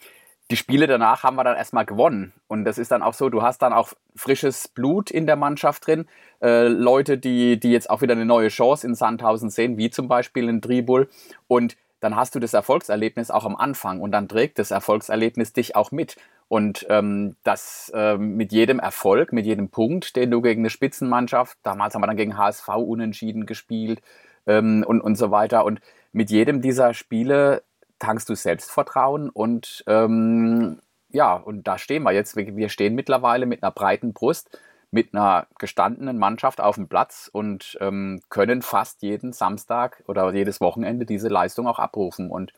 die 0.50 0.56
Spiele 0.56 0.86
danach 0.86 1.24
haben 1.24 1.36
wir 1.36 1.44
dann 1.44 1.56
erstmal 1.56 1.84
gewonnen. 1.84 2.32
Und 2.46 2.64
das 2.64 2.78
ist 2.78 2.92
dann 2.92 3.02
auch 3.02 3.14
so, 3.14 3.28
du 3.28 3.42
hast 3.42 3.62
dann 3.62 3.72
auch 3.72 3.92
frisches 4.14 4.68
Blut 4.68 5.10
in 5.10 5.26
der 5.26 5.36
Mannschaft 5.36 5.86
drin. 5.86 6.06
Äh, 6.40 6.68
Leute, 6.68 7.18
die, 7.18 7.58
die 7.58 7.72
jetzt 7.72 7.90
auch 7.90 8.00
wieder 8.00 8.12
eine 8.12 8.24
neue 8.24 8.48
Chance 8.48 8.86
in 8.86 8.94
Sandhausen 8.94 9.50
sehen, 9.50 9.76
wie 9.76 9.90
zum 9.90 10.06
Beispiel 10.06 10.48
in 10.48 10.62
Tribul. 10.62 11.08
Und 11.48 11.76
dann 12.00 12.14
hast 12.14 12.34
du 12.34 12.38
das 12.38 12.54
Erfolgserlebnis 12.54 13.30
auch 13.30 13.44
am 13.44 13.56
Anfang 13.56 14.00
und 14.00 14.12
dann 14.12 14.28
trägt 14.28 14.58
das 14.58 14.70
Erfolgserlebnis 14.70 15.52
dich 15.52 15.74
auch 15.74 15.90
mit. 15.90 16.16
Und 16.48 16.86
ähm, 16.90 17.34
das 17.42 17.90
äh, 17.92 18.16
mit 18.16 18.52
jedem 18.52 18.78
Erfolg, 18.78 19.32
mit 19.32 19.46
jedem 19.46 19.68
Punkt, 19.68 20.14
den 20.14 20.30
du 20.30 20.42
gegen 20.42 20.60
eine 20.60 20.70
Spitzenmannschaft, 20.70 21.58
damals 21.64 21.94
haben 21.94 22.02
wir 22.02 22.06
dann 22.06 22.16
gegen 22.16 22.38
HSV 22.38 22.68
unentschieden 22.68 23.46
gespielt 23.46 24.00
ähm, 24.46 24.84
und, 24.86 25.00
und 25.00 25.16
so 25.16 25.32
weiter. 25.32 25.64
Und 25.64 25.80
mit 26.12 26.30
jedem 26.30 26.62
dieser 26.62 26.94
Spiele 26.94 27.62
tankst 27.98 28.28
du 28.28 28.34
Selbstvertrauen 28.34 29.30
und 29.30 29.84
ähm, 29.86 30.80
ja, 31.10 31.34
und 31.34 31.66
da 31.66 31.78
stehen 31.78 32.02
wir 32.02 32.12
jetzt. 32.12 32.36
Wir 32.36 32.68
stehen 32.68 32.94
mittlerweile 32.94 33.46
mit 33.46 33.62
einer 33.62 33.72
breiten 33.72 34.12
Brust, 34.12 34.58
mit 34.90 35.14
einer 35.14 35.46
gestandenen 35.58 36.18
Mannschaft 36.18 36.60
auf 36.60 36.76
dem 36.76 36.88
Platz 36.88 37.30
und 37.32 37.78
ähm, 37.80 38.20
können 38.28 38.62
fast 38.62 39.02
jeden 39.02 39.32
Samstag 39.32 40.02
oder 40.06 40.32
jedes 40.34 40.60
Wochenende 40.60 41.06
diese 41.06 41.28
Leistung 41.28 41.66
auch 41.66 41.78
abrufen. 41.78 42.30
Und 42.30 42.52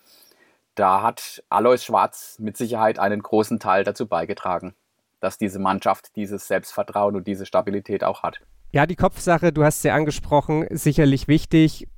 da 0.74 1.02
hat 1.02 1.42
Alois 1.48 1.78
Schwarz 1.78 2.36
mit 2.38 2.56
Sicherheit 2.56 2.98
einen 2.98 3.22
großen 3.22 3.58
Teil 3.60 3.84
dazu 3.84 4.06
beigetragen, 4.06 4.74
dass 5.20 5.38
diese 5.38 5.58
Mannschaft 5.58 6.16
dieses 6.16 6.46
Selbstvertrauen 6.46 7.16
und 7.16 7.26
diese 7.26 7.46
Stabilität 7.46 8.04
auch 8.04 8.22
hat. 8.22 8.40
Ja, 8.70 8.86
die 8.86 8.96
Kopfsache, 8.96 9.52
du 9.52 9.64
hast 9.64 9.82
sie 9.82 9.90
angesprochen, 9.90 10.66
sicherlich 10.70 11.26
wichtig 11.26 11.88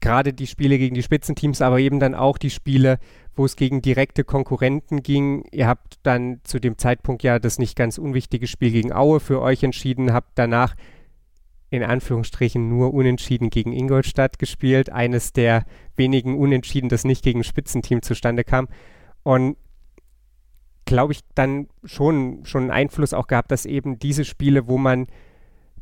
gerade 0.00 0.32
die 0.32 0.46
Spiele 0.46 0.78
gegen 0.78 0.94
die 0.94 1.02
Spitzenteams, 1.02 1.62
aber 1.62 1.78
eben 1.78 2.00
dann 2.00 2.14
auch 2.14 2.38
die 2.38 2.50
Spiele, 2.50 2.98
wo 3.34 3.44
es 3.44 3.56
gegen 3.56 3.82
direkte 3.82 4.24
Konkurrenten 4.24 5.02
ging. 5.02 5.44
Ihr 5.50 5.66
habt 5.66 5.98
dann 6.02 6.40
zu 6.44 6.60
dem 6.60 6.78
Zeitpunkt 6.78 7.22
ja 7.22 7.38
das 7.38 7.58
nicht 7.58 7.76
ganz 7.76 7.98
unwichtige 7.98 8.46
Spiel 8.46 8.70
gegen 8.70 8.92
Aue 8.92 9.20
für 9.20 9.40
euch 9.40 9.62
entschieden, 9.62 10.12
habt 10.12 10.32
danach 10.36 10.74
in 11.70 11.82
Anführungsstrichen 11.82 12.68
nur 12.68 12.94
unentschieden 12.94 13.50
gegen 13.50 13.72
Ingolstadt 13.72 14.38
gespielt. 14.38 14.90
Eines 14.90 15.32
der 15.32 15.64
wenigen 15.96 16.38
Unentschieden, 16.38 16.88
das 16.88 17.04
nicht 17.04 17.24
gegen 17.24 17.42
Spitzenteam 17.42 18.00
zustande 18.02 18.44
kam. 18.44 18.68
Und 19.24 19.56
glaube 20.84 21.14
ich, 21.14 21.20
dann 21.34 21.68
schon, 21.82 22.44
schon 22.44 22.62
einen 22.62 22.70
Einfluss 22.70 23.12
auch 23.12 23.26
gehabt, 23.26 23.50
dass 23.50 23.66
eben 23.66 23.98
diese 23.98 24.24
Spiele, 24.24 24.68
wo 24.68 24.78
man 24.78 25.06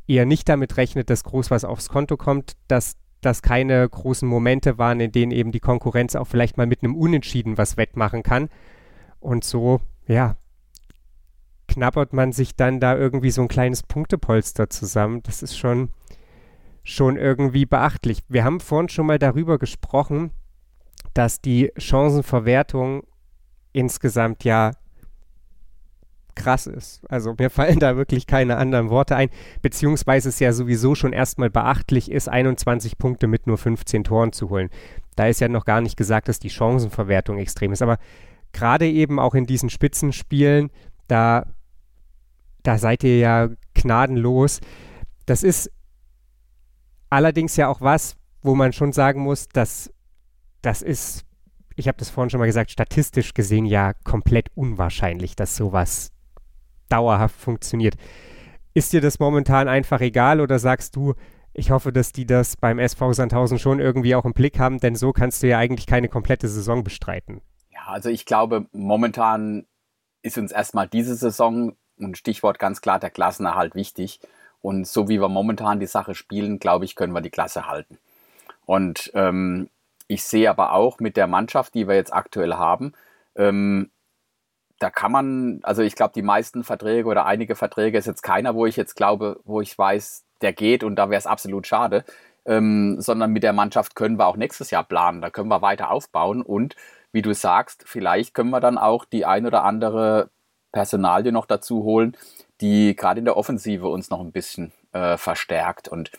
eher 0.07 0.25
nicht 0.25 0.49
damit 0.49 0.77
rechnet, 0.77 1.11
dass 1.11 1.25
groß 1.25 1.51
was 1.51 1.65
aufs 1.65 1.89
Konto 1.89 2.17
kommt, 2.17 2.53
dass 2.69 2.97
dass 3.23 3.41
keine 3.41 3.89
großen 3.89 4.29
Momente 4.29 4.77
waren, 4.79 5.01
in 5.01 5.13
denen 5.13 5.33
eben 5.33 5.53
die 5.53 5.61
Konkurrenz 5.61 6.15
auch 6.15 6.27
vielleicht 6.27 6.59
mal 6.59 6.67
mit 6.67 6.83
einem 6.83 6.95
Unentschieden 6.95 7.57
was 7.57 7.77
wettmachen 7.77 8.23
kann. 8.23 8.49
Und 9.21 9.45
so, 9.45 9.81
ja, 10.07 10.37
knabbert 11.69 12.13
man 12.13 12.33
sich 12.33 12.55
dann 12.57 12.81
da 12.81 12.97
irgendwie 12.97 13.31
so 13.31 13.43
ein 13.43 13.49
kleines 13.49 13.83
Punktepolster 13.83 14.69
zusammen. 14.69 15.23
Das 15.23 15.43
ist 15.43 15.57
schon, 15.57 15.91
schon 16.83 17.17
irgendwie 17.17 17.65
beachtlich. 17.65 18.23
Wir 18.29 18.45
haben 18.45 18.61
vorhin 18.61 18.89
schon 18.89 19.07
mal 19.07 19.19
darüber 19.19 19.59
gesprochen, 19.59 20.33
dass 21.15 21.41
die 21.41 21.73
Chancenverwertung 21.77 23.05
insgesamt 23.73 24.45
ja 24.45 24.73
krass 26.35 26.67
ist. 26.67 27.03
Also 27.09 27.35
mir 27.39 27.51
fallen 27.51 27.79
da 27.79 27.97
wirklich 27.97 28.27
keine 28.27 28.57
anderen 28.57 28.91
Worte 28.91 29.17
ein, 29.17 29.31
beziehungsweise 29.61 30.29
es 30.29 30.39
ja 30.39 30.53
sowieso 30.53 30.95
schon 30.95 31.13
erstmal 31.13 31.51
beachtlich 31.51 32.11
ist, 32.11 32.29
21 32.29 32.99
Punkte 32.99 33.27
mit 33.27 33.47
nur 33.47 33.59
15 33.59 34.05
Toren 34.05 34.33
zu 34.33 34.51
holen. 34.51 34.71
Da 35.17 35.27
ist 35.27 35.41
ja 35.41 35.49
noch 35.49 35.65
gar 35.65 35.81
nicht 35.81 35.97
gesagt, 35.97 36.29
dass 36.29 36.39
die 36.39 36.51
Chancenverwertung 36.51 37.39
extrem 37.39 37.73
ist, 37.73 37.83
aber 37.83 37.99
gerade 38.53 38.89
eben 38.89 39.19
auch 39.19 39.35
in 39.35 39.47
diesen 39.47 39.71
Spitzenspielen, 39.71 40.71
da, 41.09 41.47
da 42.63 42.79
seid 42.79 43.05
ihr 43.05 43.19
ja 43.19 43.49
gnadenlos. 43.75 44.61
Das 45.27 45.43
ist 45.43 45.71
allerdings 47.11 47.57
ja 47.57 47.69
auch 47.69 47.81
was, 47.81 48.17
wo 48.43 48.55
man 48.55 48.73
schon 48.73 48.93
sagen 48.93 49.21
muss, 49.21 49.49
dass 49.49 49.93
das 50.63 50.81
ist 50.81 51.25
ich 51.77 51.89
habe 51.89 51.99
das 51.99 52.11
vorhin 52.11 52.31
schon 52.31 52.41
mal 52.41 52.47
gesagt, 52.47 52.71
statistisch 52.71 53.35
gesehen 53.35 53.65
ja 53.65 53.93
komplett 54.05 54.51
unwahrscheinlich, 54.55 55.37
dass 55.37 55.57
sowas 55.57 56.13
dauerhaft 56.93 57.37
funktioniert. 57.37 57.95
Ist 58.75 58.93
dir 58.93 59.01
das 59.01 59.19
momentan 59.19 59.69
einfach 59.69 60.01
egal 60.01 60.41
oder 60.41 60.59
sagst 60.59 60.97
du, 60.97 61.15
ich 61.55 61.71
hoffe, 61.71 61.93
dass 61.93 62.13
die 62.13 62.27
das 62.27 62.57
beim 62.57 62.79
SV 62.79 63.13
Sandhausen 63.13 63.59
schon 63.59 63.81
irgendwie 63.81 64.15
auch 64.15 64.25
im 64.25 64.33
Blick 64.33 64.59
haben, 64.59 64.79
denn 64.79 64.95
so 64.95 65.13
kannst 65.13 65.43
du 65.43 65.49
ja 65.49 65.59
eigentlich 65.59 65.87
keine 65.87 66.09
komplette 66.09 66.49
Saison 66.49 66.83
bestreiten. 66.83 67.43
Ja, 67.71 67.89
also 67.89 68.09
ich 68.09 68.25
glaube, 68.25 68.67
momentan 68.73 69.67
ist 70.23 70.39
uns 70.39 70.53
erstmal 70.53 70.89
diese 70.89 71.15
Saison 71.15 71.77
und 71.99 72.17
Stichwort 72.17 72.59
ganz 72.59 72.81
klar 72.81 72.99
der 72.99 73.11
Klassenerhalt 73.11 73.75
wichtig. 73.75 74.21
Und 74.63 74.87
so 74.87 75.09
wie 75.09 75.21
wir 75.21 75.29
momentan 75.29 75.81
die 75.81 75.87
Sache 75.87 76.15
spielen, 76.15 76.59
glaube 76.59 76.85
ich, 76.85 76.95
können 76.95 77.13
wir 77.13 77.21
die 77.21 77.31
Klasse 77.31 77.67
halten. 77.67 77.99
Und 78.65 79.11
ähm, 79.15 79.69
ich 80.07 80.25
sehe 80.25 80.49
aber 80.49 80.73
auch 80.73 81.01
mit 81.01 81.17
der 81.17 81.27
Mannschaft, 81.27 81.75
die 81.75 81.89
wir 81.89 81.97
jetzt 81.97 82.13
aktuell 82.13 82.55
haben, 82.55 82.93
ähm, 83.35 83.91
da 84.83 84.91
kann 84.91 85.13
man, 85.13 85.61
also 85.63 85.83
ich 85.83 85.95
glaube, 85.95 86.13
die 86.15 86.23
meisten 86.23 86.65
Verträge 86.65 87.09
oder 87.09 87.27
einige 87.27 87.55
Verträge 87.55 87.99
ist 87.99 88.07
jetzt 88.07 88.23
keiner, 88.23 88.55
wo 88.55 88.67
ich 88.67 88.77
jetzt 88.77 88.97
glaube, 88.97 89.41
wo 89.45 89.61
ich 89.61 89.77
weiß, 89.77 90.25
der 90.41 90.53
geht 90.53 90.85
und 90.85 90.97
da 90.97 91.09
wäre 91.11 91.19
es 91.19 91.27
absolut 91.27 91.67
schade, 91.67 92.05
ähm, 92.45 93.01
sondern 93.01 93.31
mit 93.33 93.45
der 93.45 93.53
Mannschaft 93.53 93.95
können 93.95 94.19
wir 94.19 94.27
auch 94.27 94.37
nächstes 94.37 94.71
Jahr 94.71 94.85
planen, 94.85 95.21
da 95.23 95.31
können 95.31 95.49
wir 95.49 95.63
weiter 95.63 95.91
aufbauen 95.91 96.43
und 96.43 96.77
wie 97.13 97.23
du 97.23 97.33
sagst, 97.35 97.85
vielleicht 97.87 98.35
können 98.35 98.51
wir 98.51 98.61
dann 98.61 98.79
auch 98.79 99.05
die 99.05 99.25
ein 99.25 99.47
oder 99.47 99.65
andere 99.65 100.31
Personalie 100.73 101.31
noch 101.31 101.47
dazu 101.47 101.85
holen, 101.85 102.17
die 102.61 102.97
gerade 102.97 103.19
in 103.19 103.27
der 103.27 103.37
Offensive 103.37 103.89
uns 103.89 104.11
noch 104.11 104.21
ein 104.21 104.33
bisschen 104.33 104.73
äh, 104.93 105.19
verstärkt. 105.19 105.89
Und 105.89 106.11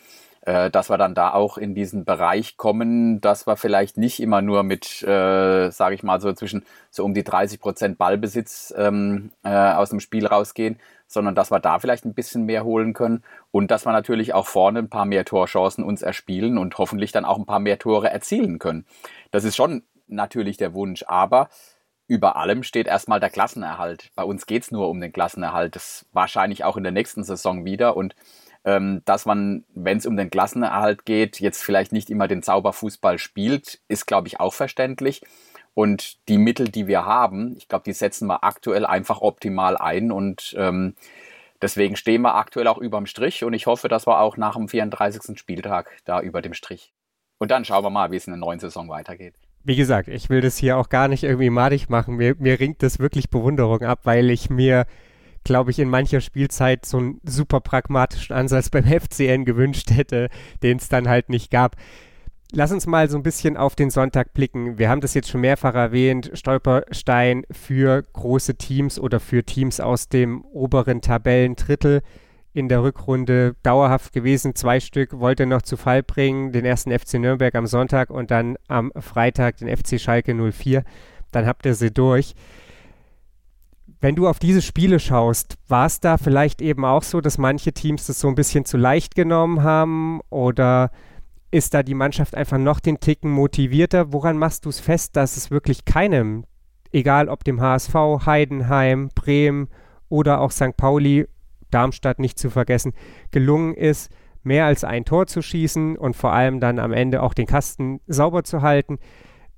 äh, 0.45 0.69
dass 0.69 0.89
wir 0.89 0.97
dann 0.97 1.15
da 1.15 1.33
auch 1.33 1.57
in 1.57 1.73
diesen 1.73 2.03
Bereich 2.03 2.57
kommen, 2.57 3.21
dass 3.21 3.47
wir 3.47 3.55
vielleicht 3.55 3.97
nicht 3.97 4.19
immer 4.19 4.41
nur 4.41 4.63
mit, 4.63 5.01
äh, 5.03 5.69
sage 5.69 5.95
ich 5.95 6.03
mal, 6.03 6.19
so 6.19 6.33
zwischen 6.33 6.65
so 6.89 7.05
um 7.05 7.13
die 7.13 7.23
30 7.23 7.59
Prozent 7.59 7.97
Ballbesitz 7.97 8.73
ähm, 8.77 9.31
äh, 9.43 9.49
aus 9.49 9.89
dem 9.89 10.01
Spiel 10.01 10.27
rausgehen, 10.27 10.79
sondern 11.07 11.33
dass 11.33 11.51
wir 11.51 11.59
da 11.59 11.79
vielleicht 11.79 12.05
ein 12.05 12.13
bisschen 12.13 12.43
mehr 12.43 12.65
holen 12.65 12.93
können 12.93 13.23
und 13.51 13.71
dass 13.71 13.85
wir 13.85 13.93
natürlich 13.93 14.33
auch 14.33 14.47
vorne 14.47 14.79
ein 14.79 14.89
paar 14.89 15.05
mehr 15.05 15.23
Torchancen 15.23 15.83
uns 15.83 16.01
erspielen 16.01 16.57
und 16.57 16.77
hoffentlich 16.77 17.13
dann 17.13 17.25
auch 17.25 17.37
ein 17.37 17.45
paar 17.45 17.59
mehr 17.59 17.79
Tore 17.79 18.09
erzielen 18.09 18.59
können. 18.59 18.85
Das 19.31 19.45
ist 19.45 19.55
schon 19.55 19.83
natürlich 20.07 20.57
der 20.57 20.73
Wunsch, 20.73 21.05
aber 21.07 21.49
über 22.07 22.35
allem 22.35 22.63
steht 22.63 22.87
erstmal 22.87 23.21
der 23.21 23.29
Klassenerhalt. 23.29 24.11
Bei 24.15 24.23
uns 24.23 24.45
geht 24.45 24.63
es 24.63 24.71
nur 24.71 24.89
um 24.89 24.99
den 24.99 25.13
Klassenerhalt. 25.13 25.75
Das 25.75 26.05
wahrscheinlich 26.11 26.65
auch 26.65 26.75
in 26.75 26.83
der 26.83 26.91
nächsten 26.91 27.23
Saison 27.23 27.63
wieder 27.63 27.95
und 27.95 28.13
dass 28.63 29.25
man, 29.25 29.65
wenn 29.73 29.97
es 29.97 30.05
um 30.05 30.15
den 30.15 30.29
Klassenerhalt 30.29 31.05
geht, 31.05 31.39
jetzt 31.39 31.61
vielleicht 31.61 31.91
nicht 31.91 32.09
immer 32.09 32.27
den 32.27 32.43
Zauberfußball 32.43 33.17
spielt, 33.17 33.81
ist, 33.87 34.05
glaube 34.05 34.27
ich, 34.27 34.39
auch 34.39 34.53
verständlich. 34.53 35.21
Und 35.73 36.27
die 36.29 36.37
Mittel, 36.37 36.69
die 36.69 36.87
wir 36.87 37.05
haben, 37.05 37.55
ich 37.57 37.67
glaube, 37.67 37.83
die 37.85 37.93
setzen 37.93 38.27
wir 38.27 38.43
aktuell 38.43 38.85
einfach 38.85 39.21
optimal 39.21 39.75
ein 39.75 40.11
und 40.11 40.55
ähm, 40.57 40.95
deswegen 41.61 41.95
stehen 41.95 42.21
wir 42.21 42.35
aktuell 42.35 42.67
auch 42.67 42.77
überm 42.77 43.07
Strich 43.07 43.43
und 43.43 43.53
ich 43.53 43.65
hoffe, 43.65 43.87
dass 43.87 44.05
wir 44.05 44.19
auch 44.19 44.37
nach 44.37 44.55
dem 44.55 44.69
34. 44.69 45.37
Spieltag 45.37 45.89
da 46.05 46.21
über 46.21 46.41
dem 46.41 46.53
Strich. 46.53 46.93
Und 47.39 47.49
dann 47.49 47.65
schauen 47.65 47.83
wir 47.83 47.89
mal, 47.89 48.11
wie 48.11 48.17
es 48.17 48.27
in 48.27 48.33
der 48.33 48.39
neuen 48.39 48.59
Saison 48.59 48.87
weitergeht. 48.87 49.33
Wie 49.63 49.75
gesagt, 49.75 50.09
ich 50.09 50.29
will 50.29 50.41
das 50.41 50.57
hier 50.57 50.77
auch 50.77 50.89
gar 50.89 51.07
nicht 51.07 51.23
irgendwie 51.23 51.49
madig 51.49 51.89
machen. 51.89 52.17
Mir, 52.17 52.35
mir 52.37 52.59
ringt 52.59 52.83
das 52.83 52.99
wirklich 52.99 53.29
Bewunderung 53.29 53.81
ab, 53.81 54.01
weil 54.03 54.29
ich 54.29 54.49
mir 54.49 54.85
glaube 55.43 55.71
ich, 55.71 55.79
in 55.79 55.89
mancher 55.89 56.21
Spielzeit 56.21 56.85
so 56.85 56.97
einen 56.97 57.21
super 57.23 57.59
pragmatischen 57.59 58.35
Ansatz 58.35 58.69
beim 58.69 58.85
FCN 58.85 59.45
gewünscht 59.45 59.91
hätte, 59.91 60.29
den 60.61 60.77
es 60.77 60.89
dann 60.89 61.07
halt 61.07 61.29
nicht 61.29 61.51
gab. 61.51 61.75
Lass 62.55 62.71
uns 62.71 62.85
mal 62.85 63.09
so 63.09 63.17
ein 63.17 63.23
bisschen 63.23 63.57
auf 63.57 63.75
den 63.75 63.89
Sonntag 63.89 64.33
blicken. 64.33 64.77
Wir 64.77 64.87
haben 64.89 65.01
das 65.01 65.15
jetzt 65.15 65.29
schon 65.29 65.41
mehrfach 65.41 65.73
erwähnt. 65.73 66.29
Stolperstein 66.35 67.45
für 67.49 68.03
große 68.13 68.55
Teams 68.55 68.99
oder 68.99 69.19
für 69.19 69.43
Teams 69.43 69.79
aus 69.79 70.07
dem 70.07 70.45
oberen 70.45 71.01
Tabellendrittel 71.01 72.03
in 72.53 72.69
der 72.69 72.83
Rückrunde 72.83 73.55
dauerhaft 73.63 74.13
gewesen. 74.13 74.53
Zwei 74.53 74.79
Stück 74.79 75.19
wollte 75.19 75.47
noch 75.47 75.63
zu 75.63 75.77
Fall 75.77 76.03
bringen. 76.03 76.51
Den 76.51 76.63
ersten 76.63 76.91
FC 76.91 77.15
Nürnberg 77.15 77.55
am 77.55 77.65
Sonntag 77.65 78.11
und 78.11 78.29
dann 78.29 78.57
am 78.67 78.91
Freitag 78.99 79.57
den 79.57 79.75
FC 79.75 79.99
Schalke 79.99 80.35
04. 80.35 80.83
Dann 81.31 81.47
habt 81.47 81.65
ihr 81.65 81.73
sie 81.73 81.91
durch. 81.91 82.35
Wenn 84.03 84.15
du 84.15 84.27
auf 84.27 84.37
diese 84.37 84.61
Spiele 84.61 84.99
schaust, 84.99 85.55
war 85.69 85.85
es 85.85 86.01
da 86.01 86.17
vielleicht 86.17 86.61
eben 86.61 86.83
auch 86.83 87.03
so, 87.03 87.21
dass 87.21 87.37
manche 87.37 87.71
Teams 87.71 88.05
das 88.05 88.19
so 88.19 88.27
ein 88.27 88.35
bisschen 88.35 88.65
zu 88.65 88.75
leicht 88.75 89.15
genommen 89.15 89.63
haben 89.63 90.19
oder 90.29 90.91
ist 91.51 91.73
da 91.73 91.83
die 91.83 91.93
Mannschaft 91.93 92.35
einfach 92.35 92.57
noch 92.57 92.81
den 92.81 92.99
Ticken 92.99 93.31
motivierter? 93.31 94.11
Woran 94.11 94.37
machst 94.37 94.65
du 94.65 94.69
es 94.69 94.81
fest, 94.81 95.15
dass 95.15 95.37
es 95.37 95.51
wirklich 95.51 95.85
keinem, 95.85 96.43
egal 96.91 97.29
ob 97.29 97.45
dem 97.45 97.61
HSV, 97.61 97.93
Heidenheim, 98.25 99.07
Bremen 99.15 99.69
oder 100.09 100.41
auch 100.41 100.51
St. 100.51 100.75
Pauli, 100.75 101.25
Darmstadt 101.71 102.19
nicht 102.19 102.37
zu 102.37 102.49
vergessen, 102.49 102.91
gelungen 103.31 103.73
ist, 103.73 104.11
mehr 104.43 104.65
als 104.65 104.83
ein 104.83 105.05
Tor 105.05 105.27
zu 105.27 105.41
schießen 105.41 105.95
und 105.95 106.17
vor 106.17 106.33
allem 106.33 106.59
dann 106.59 106.77
am 106.77 106.91
Ende 106.91 107.23
auch 107.23 107.33
den 107.33 107.47
Kasten 107.47 108.01
sauber 108.07 108.43
zu 108.43 108.61
halten? 108.61 108.99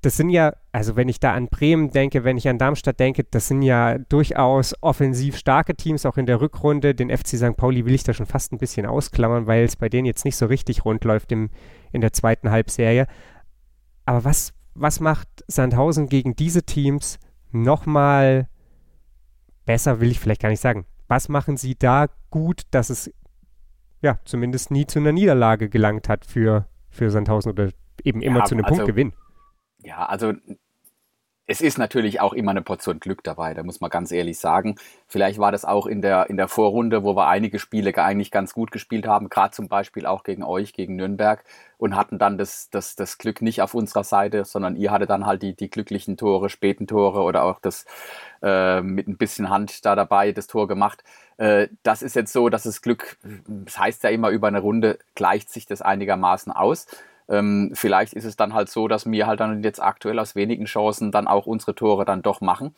Das 0.06 0.18
sind 0.18 0.30
ja, 0.30 0.54
also 0.72 0.96
wenn 0.96 1.10
ich 1.10 1.20
da 1.20 1.34
an 1.34 1.48
Bremen 1.48 1.90
denke, 1.90 2.24
wenn 2.24 2.38
ich 2.38 2.48
an 2.48 2.60
Darmstadt 2.60 3.00
denke, 3.00 3.24
das 3.24 3.48
sind 3.48 3.64
ja 3.64 3.98
durchaus 3.98 4.76
offensiv 4.82 5.36
starke 5.36 5.74
Teams, 5.76 6.06
auch 6.06 6.18
in 6.18 6.28
der 6.28 6.42
Rückrunde. 6.42 6.94
Den 6.94 7.10
FC 7.10 7.30
St. 7.30 7.58
Pauli 7.58 7.86
will 7.86 7.96
ich 7.96 8.04
da 8.04 8.14
schon 8.14 8.28
fast 8.28 8.54
ein 8.54 8.60
bisschen 8.60 8.86
ausklammern, 8.86 9.48
weil 9.48 9.64
es 9.64 9.76
bei 9.76 9.90
denen 9.90 10.06
jetzt 10.06 10.24
nicht 10.24 10.36
so 10.36 10.46
richtig 10.46 10.86
rund 10.86 11.04
läuft 11.06 11.32
im, 11.32 11.50
in 11.92 12.02
der 12.02 12.14
zweiten 12.14 12.52
Halbserie. 12.52 13.08
Aber 14.06 14.24
was, 14.24 14.54
was 14.76 15.00
macht 15.00 15.28
Sandhausen 15.48 16.08
gegen 16.08 16.36
diese 16.36 16.62
Teams 16.62 17.18
nochmal 17.52 18.48
besser, 19.66 20.02
will 20.02 20.12
ich 20.12 20.20
vielleicht 20.20 20.42
gar 20.42 20.50
nicht 20.50 20.62
sagen. 20.62 20.86
Was 21.08 21.30
machen 21.30 21.58
sie 21.58 21.74
da 21.74 22.10
gut, 22.30 22.62
dass 22.70 22.92
es 22.92 23.12
ja 24.04 24.20
zumindest 24.26 24.70
nie 24.70 24.86
zu 24.86 25.00
einer 25.00 25.14
Niederlage 25.14 25.68
gelangt 25.68 26.10
hat 26.10 26.26
für, 26.26 26.68
für 26.92 27.10
Sandhausen 27.10 27.52
oder 27.52 27.70
eben 28.04 28.22
immer 28.22 28.40
ja, 28.40 28.46
zu 28.46 28.54
einem 28.54 28.66
also, 28.66 28.76
Punktgewinn? 28.76 29.14
Ja, 29.86 30.06
also 30.08 30.34
es 31.48 31.62
ist 31.62 31.78
natürlich 31.78 32.22
auch 32.22 32.34
immer 32.34 32.52
eine 32.52 32.64
Portion 32.64 33.00
Glück 33.00 33.24
dabei, 33.24 33.54
da 33.54 33.62
muss 33.62 33.80
man 33.80 33.92
ganz 33.92 34.12
ehrlich 34.12 34.40
sagen. 34.40 34.78
Vielleicht 35.06 35.38
war 35.38 35.52
das 35.52 35.64
auch 35.64 35.86
in 35.86 36.02
der, 36.02 36.28
in 36.28 36.38
der 36.38 36.48
Vorrunde, 36.48 37.04
wo 37.04 37.16
wir 37.16 37.28
einige 37.28 37.60
Spiele 37.60 37.96
eigentlich 37.96 38.32
ganz 38.32 38.54
gut 38.56 38.72
gespielt 38.72 39.06
haben, 39.06 39.30
gerade 39.30 39.52
zum 39.52 39.68
Beispiel 39.68 40.08
auch 40.08 40.24
gegen 40.24 40.42
euch, 40.44 40.74
gegen 40.74 40.96
Nürnberg, 40.96 41.44
und 41.78 41.96
hatten 41.96 42.18
dann 42.18 42.40
das, 42.40 42.70
das, 42.72 42.96
das 42.96 43.20
Glück 43.20 43.44
nicht 43.44 43.62
auf 43.62 43.76
unserer 43.76 44.04
Seite, 44.04 44.44
sondern 44.44 44.76
ihr 44.76 44.90
hattet 44.90 45.12
dann 45.12 45.28
halt 45.28 45.44
die, 45.44 45.56
die 45.56 45.70
glücklichen 45.70 46.18
Tore, 46.18 46.50
späten 46.50 46.88
Tore 46.88 47.22
oder 47.22 47.44
auch 47.44 47.60
das 47.60 47.86
äh, 48.42 48.82
mit 48.82 49.08
ein 49.08 49.18
bisschen 49.18 49.50
Hand 49.52 49.86
da 49.86 49.96
dabei, 49.96 50.32
das 50.32 50.48
Tor 50.48 50.68
gemacht. 50.68 51.04
Äh, 51.38 51.68
das 51.84 52.02
ist 52.02 52.16
jetzt 52.16 52.34
so, 52.34 52.50
dass 52.50 52.64
das 52.64 52.82
Glück, 52.82 53.18
das 53.48 53.78
heißt 53.78 54.04
ja 54.04 54.10
immer 54.10 54.30
über 54.30 54.48
eine 54.48 54.62
Runde, 54.62 54.98
gleicht 55.14 55.52
sich 55.52 55.68
das 55.68 55.84
einigermaßen 55.84 56.52
aus. 56.52 56.88
Ähm, 57.30 57.72
vielleicht 57.74 58.14
ist 58.14 58.26
es 58.26 58.36
dann 58.36 58.54
halt 58.54 58.70
so, 58.70 58.88
dass 58.88 59.10
wir 59.10 59.28
halt 59.28 59.40
dann 59.40 59.64
jetzt 59.64 59.82
aktuell 59.82 60.20
aus 60.20 60.36
wenigen 60.36 60.66
Chancen 60.66 61.12
dann 61.12 61.28
auch 61.28 61.46
unsere 61.46 61.76
Tore 61.76 62.06
dann 62.06 62.22
doch 62.22 62.42
machen. 62.42 62.74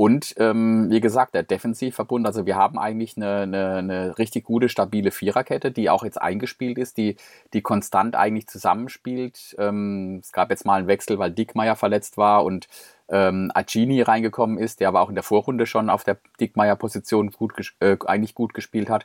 Und 0.00 0.34
ähm, 0.38 0.86
wie 0.88 1.00
gesagt, 1.00 1.34
der 1.34 1.42
Defensivverbund, 1.42 2.24
also 2.24 2.46
wir 2.46 2.56
haben 2.56 2.78
eigentlich 2.78 3.18
eine, 3.18 3.40
eine, 3.42 3.74
eine, 3.74 4.18
richtig 4.18 4.44
gute, 4.44 4.70
stabile 4.70 5.10
Viererkette, 5.10 5.70
die 5.70 5.90
auch 5.90 6.04
jetzt 6.04 6.18
eingespielt 6.18 6.78
ist, 6.78 6.96
die, 6.96 7.16
die 7.52 7.60
konstant 7.60 8.16
eigentlich 8.16 8.46
zusammenspielt. 8.46 9.54
Ähm, 9.58 10.20
es 10.22 10.32
gab 10.32 10.48
jetzt 10.48 10.64
mal 10.64 10.78
einen 10.78 10.86
Wechsel, 10.86 11.18
weil 11.18 11.32
Dickmeier 11.32 11.76
verletzt 11.76 12.16
war 12.16 12.44
und 12.44 12.66
ähm, 13.10 13.50
Agini 13.52 14.00
reingekommen 14.00 14.56
ist, 14.56 14.80
der 14.80 14.88
aber 14.88 15.02
auch 15.02 15.10
in 15.10 15.16
der 15.16 15.24
Vorrunde 15.24 15.66
schon 15.66 15.90
auf 15.90 16.02
der 16.02 16.16
Dickmeier-Position 16.40 17.30
gut, 17.32 17.52
äh, 17.80 17.98
eigentlich 18.06 18.34
gut 18.34 18.54
gespielt 18.54 18.88
hat. 18.88 19.04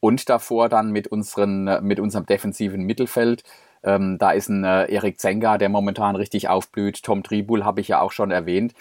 Und 0.00 0.30
davor 0.30 0.70
dann 0.70 0.92
mit, 0.92 1.08
unseren, 1.08 1.86
mit 1.86 2.00
unserem 2.00 2.24
defensiven 2.24 2.84
Mittelfeld 2.84 3.44
ähm, 3.82 4.18
da 4.18 4.32
ist 4.32 4.48
ein 4.48 4.64
äh, 4.64 4.92
Erik 4.92 5.20
Zenga, 5.20 5.58
der 5.58 5.68
momentan 5.68 6.16
richtig 6.16 6.48
aufblüht. 6.48 7.02
Tom 7.02 7.22
Tribul 7.22 7.64
habe 7.64 7.80
ich 7.80 7.88
ja 7.88 8.00
auch 8.00 8.12
schon 8.12 8.30
erwähnt. 8.30 8.74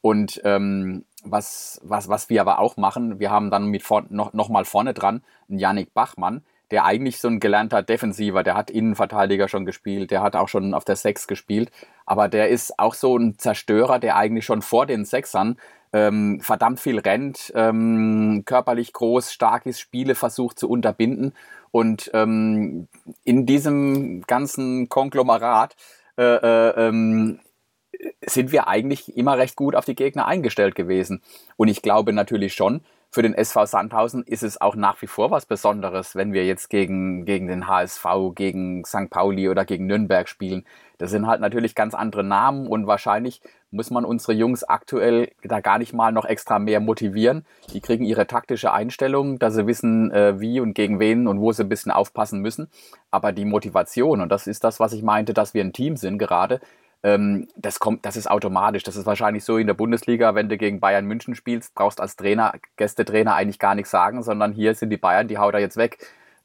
Und 0.00 0.40
ähm, 0.44 1.04
was, 1.24 1.80
was, 1.82 2.08
was 2.08 2.28
wir 2.28 2.40
aber 2.40 2.58
auch 2.58 2.76
machen, 2.76 3.18
wir 3.18 3.30
haben 3.30 3.50
dann 3.50 3.66
mit 3.66 3.82
vor, 3.82 4.04
noch, 4.08 4.32
noch 4.32 4.48
mal 4.48 4.64
vorne 4.64 4.94
dran 4.94 5.22
einen 5.48 5.58
Yannick 5.58 5.92
Bachmann, 5.94 6.42
der 6.70 6.84
eigentlich 6.84 7.20
so 7.20 7.28
ein 7.28 7.40
gelernter 7.40 7.82
Defensiver, 7.82 8.42
der 8.42 8.54
hat 8.54 8.70
Innenverteidiger 8.70 9.48
schon 9.48 9.64
gespielt, 9.64 10.10
der 10.10 10.22
hat 10.22 10.36
auch 10.36 10.48
schon 10.48 10.74
auf 10.74 10.84
der 10.84 10.96
Sechs 10.96 11.26
gespielt, 11.26 11.70
aber 12.06 12.28
der 12.28 12.48
ist 12.48 12.78
auch 12.78 12.94
so 12.94 13.16
ein 13.16 13.38
Zerstörer, 13.38 13.98
der 13.98 14.16
eigentlich 14.16 14.44
schon 14.44 14.62
vor 14.62 14.86
den 14.86 15.04
Sechsern 15.04 15.56
ähm, 15.92 16.40
verdammt 16.40 16.80
viel 16.80 16.98
rennt, 16.98 17.52
ähm, 17.54 18.42
körperlich 18.44 18.92
groß, 18.92 19.32
stark 19.32 19.66
ist, 19.66 19.80
Spiele 19.80 20.14
versucht 20.14 20.58
zu 20.58 20.68
unterbinden 20.68 21.32
und 21.76 22.10
ähm, 22.14 22.88
in 23.24 23.44
diesem 23.44 24.22
ganzen 24.22 24.88
Konglomerat 24.88 25.76
äh, 26.16 26.22
äh, 26.22 26.88
ähm, 26.88 27.40
sind 28.24 28.50
wir 28.50 28.66
eigentlich 28.66 29.14
immer 29.14 29.36
recht 29.36 29.56
gut 29.56 29.76
auf 29.76 29.84
die 29.84 29.94
Gegner 29.94 30.24
eingestellt 30.26 30.74
gewesen. 30.74 31.20
Und 31.58 31.68
ich 31.68 31.82
glaube 31.82 32.14
natürlich 32.14 32.54
schon, 32.54 32.80
für 33.16 33.22
den 33.22 33.32
SV 33.32 33.64
Sandhausen 33.64 34.24
ist 34.24 34.42
es 34.42 34.60
auch 34.60 34.76
nach 34.76 35.00
wie 35.00 35.06
vor 35.06 35.30
was 35.30 35.46
Besonderes, 35.46 36.16
wenn 36.16 36.34
wir 36.34 36.44
jetzt 36.44 36.68
gegen, 36.68 37.24
gegen 37.24 37.46
den 37.46 37.66
HSV, 37.66 38.04
gegen 38.34 38.84
St. 38.84 39.08
Pauli 39.08 39.48
oder 39.48 39.64
gegen 39.64 39.86
Nürnberg 39.86 40.28
spielen. 40.28 40.66
Das 40.98 41.12
sind 41.12 41.26
halt 41.26 41.40
natürlich 41.40 41.74
ganz 41.74 41.94
andere 41.94 42.22
Namen 42.22 42.66
und 42.66 42.86
wahrscheinlich 42.86 43.40
muss 43.70 43.90
man 43.90 44.04
unsere 44.04 44.34
Jungs 44.34 44.64
aktuell 44.64 45.32
da 45.42 45.60
gar 45.60 45.78
nicht 45.78 45.94
mal 45.94 46.12
noch 46.12 46.26
extra 46.26 46.58
mehr 46.58 46.80
motivieren. 46.80 47.46
Die 47.72 47.80
kriegen 47.80 48.04
ihre 48.04 48.26
taktische 48.26 48.74
Einstellung, 48.74 49.38
dass 49.38 49.54
sie 49.54 49.66
wissen, 49.66 50.10
äh, 50.10 50.38
wie 50.38 50.60
und 50.60 50.74
gegen 50.74 51.00
wen 51.00 51.26
und 51.26 51.40
wo 51.40 51.52
sie 51.52 51.62
ein 51.62 51.70
bisschen 51.70 51.92
aufpassen 51.92 52.40
müssen. 52.42 52.68
Aber 53.10 53.32
die 53.32 53.46
Motivation, 53.46 54.20
und 54.20 54.28
das 54.28 54.46
ist 54.46 54.62
das, 54.62 54.78
was 54.78 54.92
ich 54.92 55.02
meinte, 55.02 55.32
dass 55.32 55.54
wir 55.54 55.64
ein 55.64 55.72
Team 55.72 55.96
sind 55.96 56.18
gerade, 56.18 56.60
ähm, 57.06 57.46
das 57.54 57.78
kommt, 57.78 58.04
das 58.04 58.16
ist 58.16 58.28
automatisch. 58.28 58.82
Das 58.82 58.96
ist 58.96 59.06
wahrscheinlich 59.06 59.44
so 59.44 59.58
in 59.58 59.68
der 59.68 59.74
Bundesliga, 59.74 60.34
wenn 60.34 60.48
du 60.48 60.56
gegen 60.56 60.80
Bayern 60.80 61.06
München 61.06 61.36
spielst, 61.36 61.72
brauchst 61.76 62.00
als 62.00 62.16
Trainer, 62.16 62.54
Gästetrainer 62.76 63.36
eigentlich 63.36 63.60
gar 63.60 63.76
nichts 63.76 63.92
sagen, 63.92 64.24
sondern 64.24 64.52
hier 64.52 64.74
sind 64.74 64.90
die 64.90 64.96
Bayern, 64.96 65.28
die 65.28 65.38
haut 65.38 65.54
er 65.54 65.60
jetzt 65.60 65.76
weg. 65.76 65.98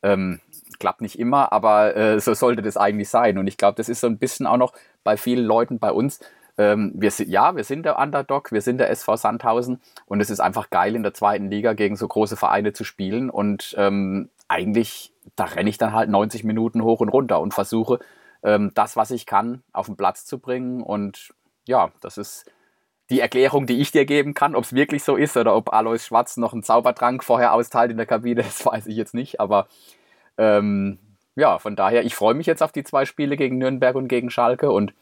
Ähm, 0.03 0.39
klappt 0.77 1.01
nicht 1.01 1.17
immer, 1.17 1.51
aber 1.51 1.95
äh, 1.95 2.19
so 2.19 2.35
sollte 2.35 2.61
das 2.61 2.77
eigentlich 2.77 3.09
sein. 3.09 3.39
Und 3.39 3.47
ich 3.47 3.57
glaube, 3.57 3.75
das 3.75 3.89
ist 3.89 4.01
so 4.01 4.07
ein 4.07 4.19
bisschen 4.19 4.45
auch 4.45 4.57
noch 4.57 4.73
bei 5.03 5.17
vielen 5.17 5.45
Leuten 5.45 5.79
bei 5.79 5.91
uns. 5.91 6.19
Ähm, 6.59 6.91
wir 6.93 7.11
ja, 7.25 7.55
wir 7.55 7.63
sind 7.63 7.83
der 7.83 7.97
Underdog, 7.97 8.51
wir 8.51 8.61
sind 8.61 8.77
der 8.77 8.91
SV 8.91 9.15
Sandhausen 9.15 9.81
und 10.05 10.21
es 10.21 10.29
ist 10.29 10.41
einfach 10.41 10.69
geil, 10.69 10.95
in 10.95 11.01
der 11.01 11.15
zweiten 11.15 11.49
Liga 11.49 11.73
gegen 11.73 11.95
so 11.95 12.07
große 12.07 12.37
Vereine 12.37 12.71
zu 12.71 12.83
spielen. 12.83 13.31
Und 13.31 13.73
ähm, 13.79 14.29
eigentlich, 14.47 15.11
da 15.35 15.45
renne 15.45 15.71
ich 15.71 15.79
dann 15.79 15.93
halt 15.93 16.11
90 16.11 16.43
Minuten 16.43 16.83
hoch 16.83 16.99
und 16.99 17.09
runter 17.09 17.39
und 17.41 17.55
versuche, 17.55 17.97
ähm, 18.43 18.71
das, 18.73 18.95
was 18.95 19.11
ich 19.11 19.25
kann, 19.25 19.63
auf 19.73 19.85
den 19.87 19.97
Platz 19.97 20.25
zu 20.25 20.39
bringen. 20.39 20.81
Und 20.81 21.33
ja, 21.67 21.91
das 22.01 22.17
ist 22.17 22.45
die 23.09 23.19
Erklärung, 23.19 23.65
die 23.65 23.81
ich 23.81 23.91
dir 23.91 24.05
geben 24.05 24.33
kann. 24.33 24.55
Ob 24.55 24.63
es 24.63 24.73
wirklich 24.73 25.03
so 25.03 25.15
ist 25.15 25.37
oder 25.37 25.55
ob 25.55 25.73
Alois 25.73 25.99
Schwarz 25.99 26.37
noch 26.37 26.53
einen 26.53 26.63
Zaubertrank 26.63 27.23
vorher 27.23 27.53
austeilt 27.53 27.91
in 27.91 27.97
der 27.97 28.05
Kabine, 28.05 28.41
das 28.43 28.65
weiß 28.65 28.87
ich 28.87 28.95
jetzt 28.95 29.13
nicht. 29.13 29.39
Aber 29.39 29.67
ähm, 30.37 30.99
ja, 31.35 31.59
von 31.59 31.75
daher, 31.75 32.03
ich 32.03 32.15
freue 32.15 32.33
mich 32.33 32.47
jetzt 32.47 32.63
auf 32.63 32.71
die 32.71 32.83
zwei 32.83 33.05
Spiele 33.05 33.37
gegen 33.37 33.57
Nürnberg 33.57 33.95
und 33.95 34.07
gegen 34.07 34.29
Schalke 34.29 34.71
und 34.71 34.93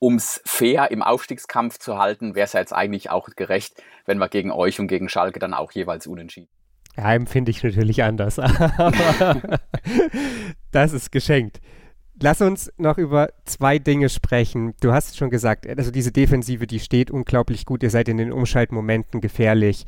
um 0.00 0.14
es 0.14 0.40
fair 0.46 0.90
im 0.90 1.02
Aufstiegskampf 1.02 1.78
zu 1.78 1.98
halten, 1.98 2.34
wäre 2.34 2.46
es 2.46 2.54
ja 2.54 2.60
jetzt 2.60 2.72
eigentlich 2.72 3.10
auch 3.10 3.28
gerecht, 3.36 3.82
wenn 4.06 4.16
wir 4.16 4.28
gegen 4.28 4.50
euch 4.50 4.80
und 4.80 4.88
gegen 4.88 5.10
Schalke 5.10 5.38
dann 5.38 5.52
auch 5.52 5.72
jeweils 5.72 6.06
unentschieden. 6.06 6.48
Ja, 6.96 7.12
empfinde 7.12 7.50
ich 7.50 7.62
natürlich 7.62 8.02
anders. 8.02 8.40
Das 10.72 10.92
ist 10.92 11.10
geschenkt. 11.10 11.60
Lass 12.22 12.42
uns 12.42 12.70
noch 12.76 12.98
über 12.98 13.30
zwei 13.46 13.78
Dinge 13.78 14.10
sprechen. 14.10 14.74
Du 14.80 14.92
hast 14.92 15.16
schon 15.16 15.30
gesagt, 15.30 15.66
also 15.66 15.90
diese 15.90 16.12
Defensive, 16.12 16.66
die 16.66 16.78
steht 16.78 17.10
unglaublich 17.10 17.64
gut. 17.64 17.82
Ihr 17.82 17.88
seid 17.88 18.08
in 18.08 18.18
den 18.18 18.30
Umschaltmomenten 18.30 19.22
gefährlich. 19.22 19.86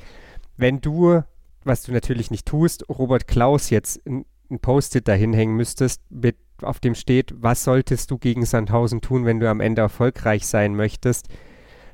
Wenn 0.57 0.81
du, 0.81 1.23
was 1.65 1.83
du 1.83 1.93
natürlich 1.93 2.31
nicht 2.31 2.47
tust, 2.47 2.89
Robert 2.89 3.29
Klaus 3.29 3.69
jetzt 3.69 4.01
ein, 4.07 4.25
Post-it 4.61 5.09
dahin 5.09 5.33
hängen 5.33 5.57
müsstest, 5.57 6.03
mit, 6.11 6.37
auf 6.61 6.79
dem 6.79 6.95
steht, 6.95 7.35
was 7.37 7.65
solltest 7.65 8.11
du 8.11 8.19
gegen 8.19 8.45
Sandhausen 8.45 9.01
tun, 9.01 9.25
wenn 9.25 9.41
du 9.41 9.49
am 9.49 9.61
Ende 9.61 9.81
erfolgreich 9.81 10.47
sein 10.47 10.75
möchtest, 10.75 11.29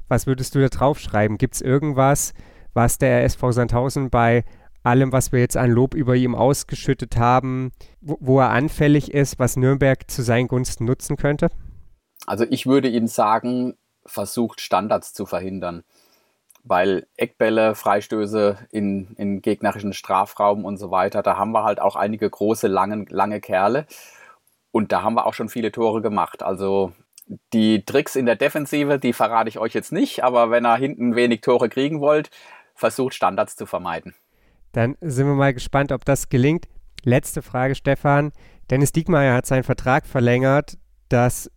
was 0.08 0.26
würdest 0.26 0.56
du 0.56 0.60
da 0.60 0.68
draufschreiben? 0.68 1.38
Gibt 1.38 1.54
es 1.54 1.60
irgendwas, 1.60 2.32
was 2.74 2.98
der 2.98 3.22
SV 3.24 3.52
Sandhausen 3.52 4.10
bei 4.10 4.44
allem, 4.82 5.12
was 5.12 5.32
wir 5.32 5.40
jetzt 5.40 5.56
an 5.56 5.70
Lob 5.70 5.94
über 5.94 6.16
ihm 6.16 6.34
ausgeschüttet 6.34 7.16
haben, 7.16 7.72
wo, 8.00 8.16
wo 8.20 8.40
er 8.40 8.50
anfällig 8.50 9.12
ist, 9.12 9.38
was 9.38 9.56
Nürnberg 9.56 10.10
zu 10.10 10.22
seinen 10.22 10.48
Gunsten 10.48 10.84
nutzen 10.84 11.16
könnte? 11.16 11.48
Also 12.26 12.44
ich 12.48 12.66
würde 12.66 12.88
Ihnen 12.88 13.08
sagen, 13.08 13.76
versucht 14.04 14.60
Standards 14.60 15.12
zu 15.12 15.26
verhindern. 15.26 15.84
Weil 16.64 17.06
Eckbälle, 17.16 17.74
Freistöße 17.74 18.58
in, 18.70 19.14
in 19.16 19.40
gegnerischen 19.40 19.92
Strafraum 19.92 20.64
und 20.64 20.76
so 20.76 20.90
weiter, 20.90 21.22
da 21.22 21.36
haben 21.36 21.52
wir 21.52 21.64
halt 21.64 21.80
auch 21.80 21.96
einige 21.96 22.28
große, 22.28 22.66
lange, 22.66 23.06
lange 23.08 23.40
Kerle. 23.40 23.86
Und 24.70 24.92
da 24.92 25.02
haben 25.02 25.14
wir 25.14 25.24
auch 25.24 25.34
schon 25.34 25.48
viele 25.48 25.72
Tore 25.72 26.02
gemacht. 26.02 26.42
Also 26.42 26.92
die 27.52 27.84
Tricks 27.84 28.16
in 28.16 28.26
der 28.26 28.36
Defensive, 28.36 28.98
die 28.98 29.12
verrate 29.12 29.48
ich 29.48 29.58
euch 29.58 29.72
jetzt 29.72 29.92
nicht, 29.92 30.24
aber 30.24 30.50
wenn 30.50 30.66
ihr 30.66 30.76
hinten 30.76 31.14
wenig 31.14 31.40
Tore 31.40 31.68
kriegen 31.68 32.00
wollt, 32.00 32.30
versucht 32.74 33.14
Standards 33.14 33.56
zu 33.56 33.66
vermeiden. 33.66 34.14
Dann 34.78 34.96
sind 35.00 35.26
wir 35.26 35.34
mal 35.34 35.52
gespannt, 35.52 35.90
ob 35.90 36.04
das 36.04 36.28
gelingt. 36.28 36.68
Letzte 37.02 37.42
Frage, 37.42 37.74
Stefan. 37.74 38.30
Dennis 38.70 38.92
Diekmeyer 38.92 39.34
hat 39.34 39.44
seinen 39.44 39.64
Vertrag 39.64 40.06
verlängert. 40.06 40.78
Das 41.08 41.50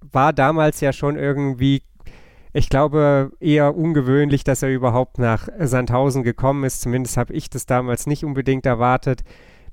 war 0.00 0.32
damals 0.32 0.80
ja 0.80 0.92
schon 0.92 1.16
irgendwie, 1.16 1.82
ich 2.52 2.68
glaube, 2.68 3.32
eher 3.40 3.74
ungewöhnlich, 3.76 4.44
dass 4.44 4.62
er 4.62 4.68
überhaupt 4.68 5.18
nach 5.18 5.48
Sandhausen 5.58 6.22
gekommen 6.22 6.62
ist. 6.62 6.80
Zumindest 6.80 7.16
habe 7.16 7.32
ich 7.32 7.50
das 7.50 7.66
damals 7.66 8.06
nicht 8.06 8.24
unbedingt 8.24 8.66
erwartet. 8.66 9.24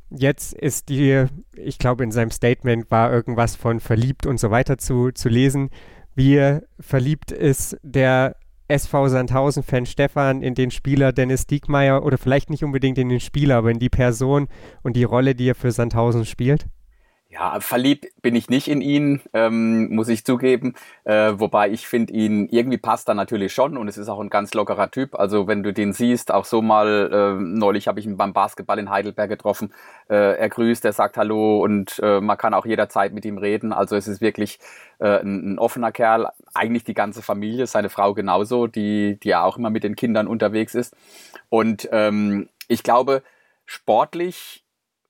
Jetzt 0.09 0.51
ist 0.51 0.89
die, 0.89 1.25
ich 1.55 1.77
glaube, 1.77 2.03
in 2.03 2.11
seinem 2.11 2.31
Statement 2.31 2.89
war 2.89 3.13
irgendwas 3.13 3.55
von 3.55 3.79
verliebt 3.79 4.25
und 4.25 4.39
so 4.39 4.49
weiter 4.49 4.79
zu, 4.79 5.11
zu 5.11 5.29
lesen. 5.29 5.69
Wie 6.15 6.57
verliebt 6.79 7.31
ist 7.31 7.77
der 7.83 8.37
SV 8.71 9.09
Sandhausen-Fan 9.09 9.85
Stefan 9.85 10.41
in 10.41 10.55
den 10.55 10.71
Spieler 10.71 11.11
Dennis 11.11 11.45
Diekmeyer 11.45 12.03
oder 12.03 12.17
vielleicht 12.17 12.49
nicht 12.49 12.63
unbedingt 12.63 12.97
in 12.97 13.09
den 13.09 13.19
Spieler, 13.19 13.57
aber 13.57 13.69
in 13.69 13.79
die 13.79 13.89
Person 13.89 14.47
und 14.81 14.95
die 14.95 15.03
Rolle, 15.03 15.35
die 15.35 15.49
er 15.49 15.55
für 15.55 15.71
Sandhausen 15.71 16.25
spielt? 16.25 16.67
Ja, 17.33 17.61
verliebt 17.61 18.07
bin 18.21 18.35
ich 18.35 18.49
nicht 18.49 18.67
in 18.67 18.81
ihn, 18.81 19.21
ähm, 19.31 19.95
muss 19.95 20.09
ich 20.09 20.25
zugeben. 20.25 20.73
Äh, 21.05 21.31
wobei 21.37 21.69
ich 21.69 21.87
finde 21.87 22.11
ihn, 22.11 22.49
irgendwie 22.51 22.77
passt 22.77 23.07
er 23.07 23.13
natürlich 23.13 23.53
schon 23.53 23.77
und 23.77 23.87
es 23.87 23.97
ist 23.97 24.09
auch 24.09 24.19
ein 24.19 24.29
ganz 24.29 24.53
lockerer 24.53 24.91
Typ. 24.91 25.15
Also 25.15 25.47
wenn 25.47 25.63
du 25.63 25.71
den 25.71 25.93
siehst, 25.93 26.33
auch 26.33 26.43
so 26.43 26.61
mal, 26.61 27.09
äh, 27.39 27.41
neulich 27.41 27.87
habe 27.87 28.01
ich 28.01 28.05
ihn 28.05 28.17
beim 28.17 28.33
Basketball 28.33 28.79
in 28.79 28.89
Heidelberg 28.89 29.29
getroffen. 29.29 29.73
Äh, 30.09 30.39
er 30.39 30.49
grüßt, 30.49 30.83
er 30.83 30.91
sagt 30.91 31.15
Hallo 31.15 31.63
und 31.63 31.99
äh, 32.03 32.19
man 32.19 32.37
kann 32.37 32.53
auch 32.53 32.65
jederzeit 32.65 33.13
mit 33.13 33.23
ihm 33.23 33.37
reden. 33.37 33.71
Also 33.71 33.95
es 33.95 34.09
ist 34.09 34.19
wirklich 34.19 34.59
äh, 34.99 35.21
ein, 35.21 35.53
ein, 35.53 35.59
offener 35.59 35.93
Kerl. 35.93 36.27
Eigentlich 36.53 36.83
die 36.83 36.93
ganze 36.93 37.21
Familie, 37.21 37.65
seine 37.65 37.89
Frau 37.89 38.13
genauso, 38.13 38.67
die, 38.67 39.17
die 39.23 39.29
ja 39.29 39.43
auch 39.45 39.57
immer 39.57 39.69
mit 39.69 39.85
den 39.85 39.95
Kindern 39.95 40.27
unterwegs 40.27 40.75
ist. 40.75 40.97
Und 41.47 41.87
ähm, 41.93 42.49
ich 42.67 42.83
glaube, 42.83 43.23
sportlich 43.65 44.60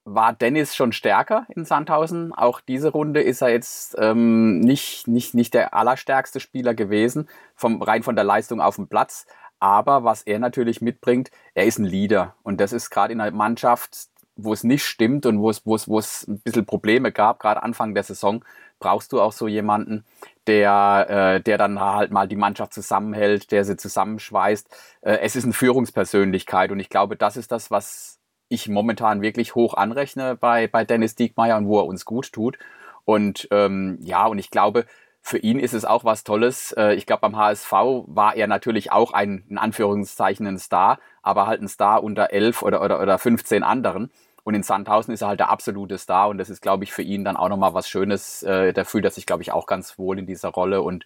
war 0.03 0.33
Dennis 0.33 0.75
schon 0.75 0.91
stärker 0.91 1.45
in 1.49 1.65
Sandhausen. 1.65 2.33
Auch 2.33 2.59
diese 2.61 2.89
Runde 2.89 3.21
ist 3.21 3.41
er 3.41 3.49
jetzt 3.49 3.95
ähm, 3.99 4.59
nicht, 4.59 5.07
nicht, 5.07 5.33
nicht 5.33 5.53
der 5.53 5.73
allerstärkste 5.73 6.39
Spieler 6.39 6.73
gewesen, 6.73 7.29
vom, 7.55 7.81
rein 7.81 8.03
von 8.03 8.15
der 8.15 8.25
Leistung 8.25 8.61
auf 8.61 8.77
dem 8.77 8.87
Platz. 8.87 9.25
Aber 9.59 10.03
was 10.03 10.23
er 10.23 10.39
natürlich 10.39 10.81
mitbringt, 10.81 11.29
er 11.53 11.65
ist 11.65 11.77
ein 11.77 11.85
Leader. 11.85 12.35
Und 12.41 12.59
das 12.59 12.73
ist 12.73 12.89
gerade 12.89 13.13
in 13.13 13.21
einer 13.21 13.35
Mannschaft, 13.35 14.07
wo 14.35 14.53
es 14.53 14.63
nicht 14.63 14.83
stimmt 14.83 15.25
und 15.27 15.39
wo 15.39 15.49
es, 15.49 15.65
wo 15.65 15.75
es, 15.75 15.87
wo 15.87 15.99
es 15.99 16.27
ein 16.27 16.39
bisschen 16.39 16.65
Probleme 16.65 17.11
gab, 17.11 17.39
gerade 17.39 17.61
Anfang 17.61 17.93
der 17.93 18.03
Saison, 18.03 18.43
brauchst 18.79 19.11
du 19.13 19.21
auch 19.21 19.33
so 19.33 19.47
jemanden, 19.47 20.03
der, 20.47 21.05
äh, 21.09 21.41
der 21.41 21.59
dann 21.59 21.79
halt 21.79 22.11
mal 22.11 22.27
die 22.27 22.35
Mannschaft 22.35 22.73
zusammenhält, 22.73 23.51
der 23.51 23.63
sie 23.65 23.77
zusammenschweißt. 23.77 24.67
Äh, 25.01 25.17
es 25.21 25.35
ist 25.35 25.43
eine 25.43 25.53
Führungspersönlichkeit 25.53 26.71
und 26.71 26.79
ich 26.79 26.89
glaube, 26.89 27.15
das 27.15 27.37
ist 27.37 27.51
das, 27.51 27.69
was 27.69 28.20
ich 28.51 28.69
momentan 28.69 29.21
wirklich 29.21 29.55
hoch 29.55 29.73
anrechne 29.73 30.35
bei, 30.35 30.67
bei 30.67 30.83
Dennis 30.83 31.15
Diekmeyer 31.15 31.57
und 31.57 31.67
wo 31.67 31.79
er 31.79 31.85
uns 31.85 32.05
gut 32.05 32.31
tut. 32.31 32.57
Und 33.05 33.47
ähm, 33.51 33.97
ja, 34.01 34.25
und 34.27 34.37
ich 34.37 34.51
glaube, 34.51 34.85
für 35.21 35.37
ihn 35.37 35.59
ist 35.59 35.73
es 35.73 35.85
auch 35.85 36.03
was 36.03 36.23
Tolles. 36.23 36.71
Äh, 36.73 36.93
ich 36.95 37.05
glaube, 37.05 37.21
beim 37.21 37.37
HSV 37.37 37.71
war 37.71 38.35
er 38.35 38.47
natürlich 38.47 38.91
auch 38.91 39.13
ein, 39.13 39.45
in 39.49 39.57
Anführungszeichen, 39.57 40.47
ein 40.47 40.59
Star, 40.59 40.99
aber 41.21 41.47
halt 41.47 41.61
ein 41.61 41.67
Star 41.67 42.03
unter 42.03 42.31
elf 42.31 42.61
oder, 42.63 42.81
oder, 42.81 43.01
oder 43.01 43.17
15 43.17 43.63
anderen. 43.63 44.11
Und 44.43 44.55
in 44.55 44.63
Sandhausen 44.63 45.13
ist 45.13 45.21
er 45.21 45.29
halt 45.29 45.39
der 45.39 45.49
absolute 45.49 45.99
Star 45.99 46.29
und 46.29 46.39
das 46.39 46.49
ist, 46.49 46.61
glaube 46.61 46.83
ich, 46.83 46.91
für 46.91 47.03
ihn 47.03 47.23
dann 47.23 47.37
auch 47.37 47.49
nochmal 47.49 47.75
was 47.75 47.87
Schönes. 47.87 48.41
Äh, 48.43 48.73
der 48.73 48.85
fühlt 48.85 49.05
er 49.05 49.11
sich, 49.11 49.27
glaube 49.27 49.43
ich, 49.43 49.51
auch 49.51 49.67
ganz 49.67 49.99
wohl 49.99 50.17
in 50.17 50.25
dieser 50.25 50.49
Rolle 50.49 50.81
und 50.81 51.05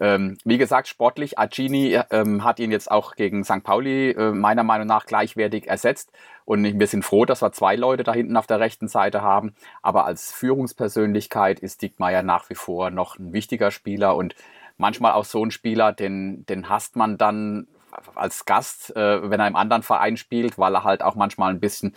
ähm, 0.00 0.38
wie 0.44 0.56
gesagt, 0.56 0.88
sportlich, 0.88 1.38
Acini 1.38 2.00
ähm, 2.10 2.42
hat 2.42 2.58
ihn 2.58 2.72
jetzt 2.72 2.90
auch 2.90 3.16
gegen 3.16 3.44
St. 3.44 3.62
Pauli 3.62 4.12
äh, 4.12 4.32
meiner 4.32 4.62
Meinung 4.62 4.86
nach 4.86 5.04
gleichwertig 5.04 5.68
ersetzt. 5.68 6.10
Und 6.50 6.64
wir 6.64 6.86
sind 6.88 7.04
froh, 7.04 7.26
dass 7.26 7.42
wir 7.42 7.52
zwei 7.52 7.76
Leute 7.76 8.02
da 8.02 8.12
hinten 8.12 8.36
auf 8.36 8.48
der 8.48 8.58
rechten 8.58 8.88
Seite 8.88 9.22
haben. 9.22 9.54
Aber 9.82 10.04
als 10.04 10.32
Führungspersönlichkeit 10.32 11.60
ist 11.60 11.80
Dickmeier 11.80 12.24
nach 12.24 12.50
wie 12.50 12.56
vor 12.56 12.90
noch 12.90 13.16
ein 13.20 13.32
wichtiger 13.32 13.70
Spieler 13.70 14.16
und 14.16 14.34
manchmal 14.76 15.12
auch 15.12 15.24
so 15.24 15.44
ein 15.44 15.52
Spieler, 15.52 15.92
den, 15.92 16.44
den 16.46 16.68
hasst 16.68 16.96
man 16.96 17.18
dann 17.18 17.68
als 18.16 18.46
Gast, 18.46 18.96
äh, 18.96 19.30
wenn 19.30 19.38
er 19.38 19.46
im 19.46 19.54
anderen 19.54 19.84
Verein 19.84 20.16
spielt, 20.16 20.58
weil 20.58 20.74
er 20.74 20.82
halt 20.82 21.02
auch 21.02 21.14
manchmal 21.14 21.52
ein 21.52 21.60
bisschen 21.60 21.94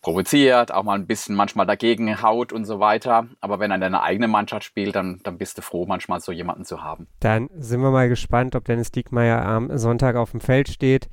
provoziert, 0.00 0.72
auch 0.72 0.84
mal 0.84 0.94
ein 0.94 1.06
bisschen 1.06 1.36
manchmal 1.36 1.66
dagegen 1.66 2.22
haut 2.22 2.54
und 2.54 2.64
so 2.64 2.80
weiter. 2.80 3.26
Aber 3.42 3.60
wenn 3.60 3.70
er 3.70 3.74
in 3.74 3.82
deiner 3.82 4.02
eigenen 4.02 4.30
Mannschaft 4.30 4.64
spielt, 4.64 4.94
dann, 4.94 5.20
dann 5.24 5.36
bist 5.36 5.58
du 5.58 5.62
froh, 5.62 5.84
manchmal 5.84 6.20
so 6.20 6.32
jemanden 6.32 6.64
zu 6.64 6.82
haben. 6.82 7.06
Dann 7.20 7.50
sind 7.58 7.82
wir 7.82 7.90
mal 7.90 8.08
gespannt, 8.08 8.56
ob 8.56 8.64
Dennis 8.64 8.92
Diekmeyer 8.92 9.44
am 9.44 9.76
Sonntag 9.76 10.16
auf 10.16 10.30
dem 10.30 10.40
Feld 10.40 10.70
steht 10.70 11.10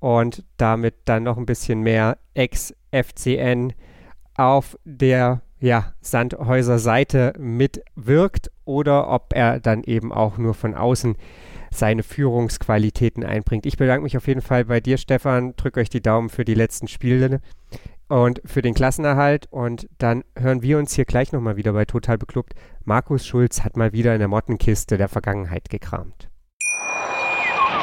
und 0.00 0.44
damit 0.56 0.94
dann 1.04 1.22
noch 1.22 1.36
ein 1.36 1.46
bisschen 1.46 1.80
mehr 1.80 2.18
Ex-FCN 2.34 3.72
auf 4.36 4.78
der 4.84 5.42
ja, 5.58 5.92
Sandhäuser 6.00 6.78
Seite 6.78 7.32
mitwirkt 7.38 8.50
oder 8.64 9.08
ob 9.08 9.32
er 9.34 9.60
dann 9.60 9.82
eben 9.84 10.12
auch 10.12 10.38
nur 10.38 10.54
von 10.54 10.74
außen 10.74 11.16
seine 11.70 12.02
Führungsqualitäten 12.02 13.24
einbringt. 13.24 13.66
Ich 13.66 13.76
bedanke 13.76 14.04
mich 14.04 14.16
auf 14.16 14.26
jeden 14.26 14.42
Fall 14.42 14.64
bei 14.66 14.80
dir, 14.80 14.98
Stefan. 14.98 15.54
Drück 15.56 15.76
euch 15.76 15.90
die 15.90 16.02
Daumen 16.02 16.28
für 16.28 16.44
die 16.44 16.54
letzten 16.54 16.88
Spiele 16.88 17.40
und 18.08 18.40
für 18.44 18.62
den 18.62 18.74
Klassenerhalt. 18.74 19.46
Und 19.50 19.88
dann 19.98 20.24
hören 20.38 20.62
wir 20.62 20.78
uns 20.78 20.94
hier 20.94 21.04
gleich 21.04 21.32
nochmal 21.32 21.56
wieder 21.56 21.72
bei 21.72 21.84
Total 21.84 22.18
Beklubbt. 22.18 22.54
Markus 22.84 23.26
Schulz 23.26 23.62
hat 23.62 23.76
mal 23.76 23.92
wieder 23.92 24.12
in 24.14 24.20
der 24.20 24.28
Mottenkiste 24.28 24.96
der 24.96 25.08
Vergangenheit 25.08 25.68
gekramt. 25.68 26.28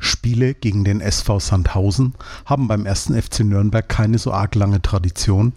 Spiele 0.00 0.54
gegen 0.54 0.82
den 0.82 1.00
SV 1.00 1.38
Sandhausen 1.38 2.14
haben 2.46 2.68
beim 2.68 2.86
ersten 2.86 3.20
FC 3.20 3.40
Nürnberg 3.40 3.88
keine 3.88 4.18
so 4.18 4.32
arg 4.32 4.54
lange 4.54 4.82
Tradition, 4.82 5.52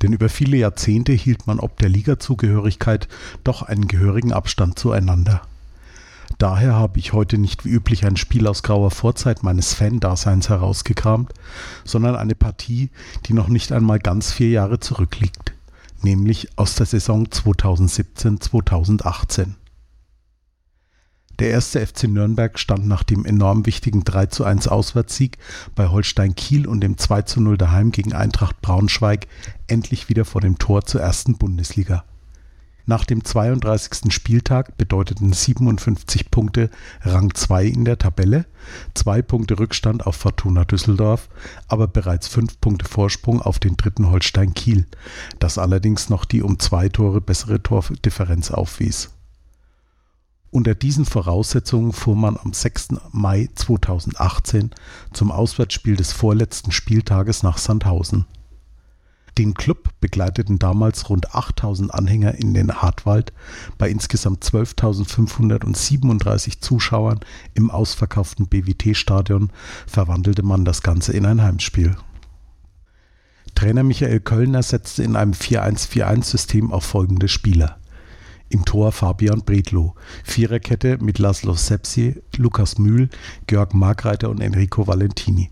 denn 0.00 0.12
über 0.12 0.28
viele 0.28 0.56
Jahrzehnte 0.56 1.12
hielt 1.12 1.46
man 1.46 1.60
ob 1.60 1.78
der 1.78 1.88
Ligazugehörigkeit 1.88 3.08
doch 3.44 3.62
einen 3.62 3.88
gehörigen 3.88 4.32
Abstand 4.32 4.78
zueinander. 4.78 5.42
Daher 6.38 6.74
habe 6.74 6.98
ich 6.98 7.12
heute 7.12 7.36
nicht 7.36 7.66
wie 7.66 7.70
üblich 7.70 8.06
ein 8.06 8.16
Spiel 8.16 8.46
aus 8.46 8.62
grauer 8.62 8.90
Vorzeit 8.90 9.42
meines 9.42 9.74
Fan-Daseins 9.74 10.48
herausgekramt, 10.48 11.34
sondern 11.84 12.16
eine 12.16 12.34
Partie, 12.34 12.88
die 13.26 13.34
noch 13.34 13.48
nicht 13.48 13.72
einmal 13.72 13.98
ganz 13.98 14.32
vier 14.32 14.48
Jahre 14.48 14.80
zurückliegt, 14.80 15.52
nämlich 16.00 16.48
aus 16.56 16.76
der 16.76 16.86
Saison 16.86 17.26
2017-2018. 17.26 19.59
Der 21.40 21.48
erste 21.48 21.84
FC 21.86 22.04
Nürnberg 22.04 22.58
stand 22.58 22.86
nach 22.86 23.02
dem 23.02 23.24
enorm 23.24 23.64
wichtigen 23.64 24.04
3 24.04 24.26
zu 24.26 24.44
1 24.44 24.68
Auswärtssieg 24.68 25.38
bei 25.74 25.88
Holstein 25.88 26.34
Kiel 26.34 26.66
und 26.66 26.82
dem 26.82 26.98
2 26.98 27.22
zu 27.22 27.40
0 27.40 27.56
daheim 27.56 27.92
gegen 27.92 28.12
Eintracht 28.12 28.60
Braunschweig 28.60 29.26
endlich 29.66 30.10
wieder 30.10 30.26
vor 30.26 30.42
dem 30.42 30.58
Tor 30.58 30.84
zur 30.84 31.00
ersten 31.00 31.38
Bundesliga. 31.38 32.04
Nach 32.84 33.06
dem 33.06 33.24
32. 33.24 34.12
Spieltag 34.12 34.76
bedeuteten 34.76 35.32
57 35.32 36.30
Punkte 36.30 36.68
Rang 37.00 37.34
2 37.34 37.64
in 37.64 37.86
der 37.86 37.96
Tabelle, 37.96 38.44
zwei 38.92 39.22
Punkte 39.22 39.58
Rückstand 39.58 40.06
auf 40.06 40.16
Fortuna 40.16 40.66
Düsseldorf, 40.66 41.30
aber 41.68 41.88
bereits 41.88 42.28
fünf 42.28 42.60
Punkte 42.60 42.86
Vorsprung 42.86 43.40
auf 43.40 43.58
den 43.58 43.78
dritten 43.78 44.10
Holstein 44.10 44.52
Kiel, 44.52 44.86
das 45.38 45.56
allerdings 45.56 46.10
noch 46.10 46.26
die 46.26 46.42
um 46.42 46.58
zwei 46.58 46.90
Tore 46.90 47.22
bessere 47.22 47.62
Tordifferenz 47.62 48.50
aufwies. 48.50 49.08
Unter 50.52 50.74
diesen 50.74 51.04
Voraussetzungen 51.04 51.92
fuhr 51.92 52.16
man 52.16 52.36
am 52.36 52.52
6. 52.52 52.88
Mai 53.12 53.48
2018 53.54 54.70
zum 55.12 55.30
Auswärtsspiel 55.30 55.94
des 55.94 56.12
vorletzten 56.12 56.72
Spieltages 56.72 57.44
nach 57.44 57.58
Sandhausen. 57.58 58.26
Den 59.38 59.54
Club 59.54 59.90
begleiteten 60.00 60.58
damals 60.58 61.08
rund 61.08 61.36
8000 61.36 61.94
Anhänger 61.94 62.34
in 62.34 62.52
den 62.52 62.82
Hartwald 62.82 63.32
bei 63.78 63.88
insgesamt 63.88 64.44
12.537 64.44 66.60
Zuschauern 66.60 67.20
im 67.54 67.70
ausverkauften 67.70 68.48
BWT-Stadion 68.48 69.52
verwandelte 69.86 70.42
man 70.42 70.64
das 70.64 70.82
Ganze 70.82 71.12
in 71.12 71.26
ein 71.26 71.42
Heimspiel. 71.42 71.94
Trainer 73.54 73.84
Michael 73.84 74.18
Kölner 74.18 74.64
setzte 74.64 75.04
in 75.04 75.14
einem 75.14 75.32
4-1-4-1-System 75.32 76.72
auf 76.72 76.82
folgende 76.84 77.28
Spieler. 77.28 77.79
Im 78.50 78.64
Tor 78.64 78.90
Fabian 78.90 79.42
Bredlow. 79.42 79.94
Viererkette 80.24 80.98
mit 81.00 81.20
Laszlo 81.20 81.54
Sepsi, 81.54 82.20
Lukas 82.36 82.78
Mühl, 82.78 83.08
Georg 83.46 83.74
Markreiter 83.74 84.28
und 84.28 84.40
Enrico 84.40 84.88
Valentini. 84.88 85.50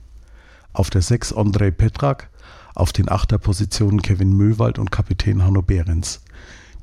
Auf 0.72 0.90
der 0.90 1.02
6 1.02 1.32
Andrei 1.32 1.70
Petrak, 1.70 2.28
auf 2.74 2.92
den 2.92 3.08
Achterpositionen 3.08 4.02
Kevin 4.02 4.36
Möwald 4.36 4.80
und 4.80 4.90
Kapitän 4.90 5.44
Hanno 5.44 5.62
Behrens. 5.62 6.22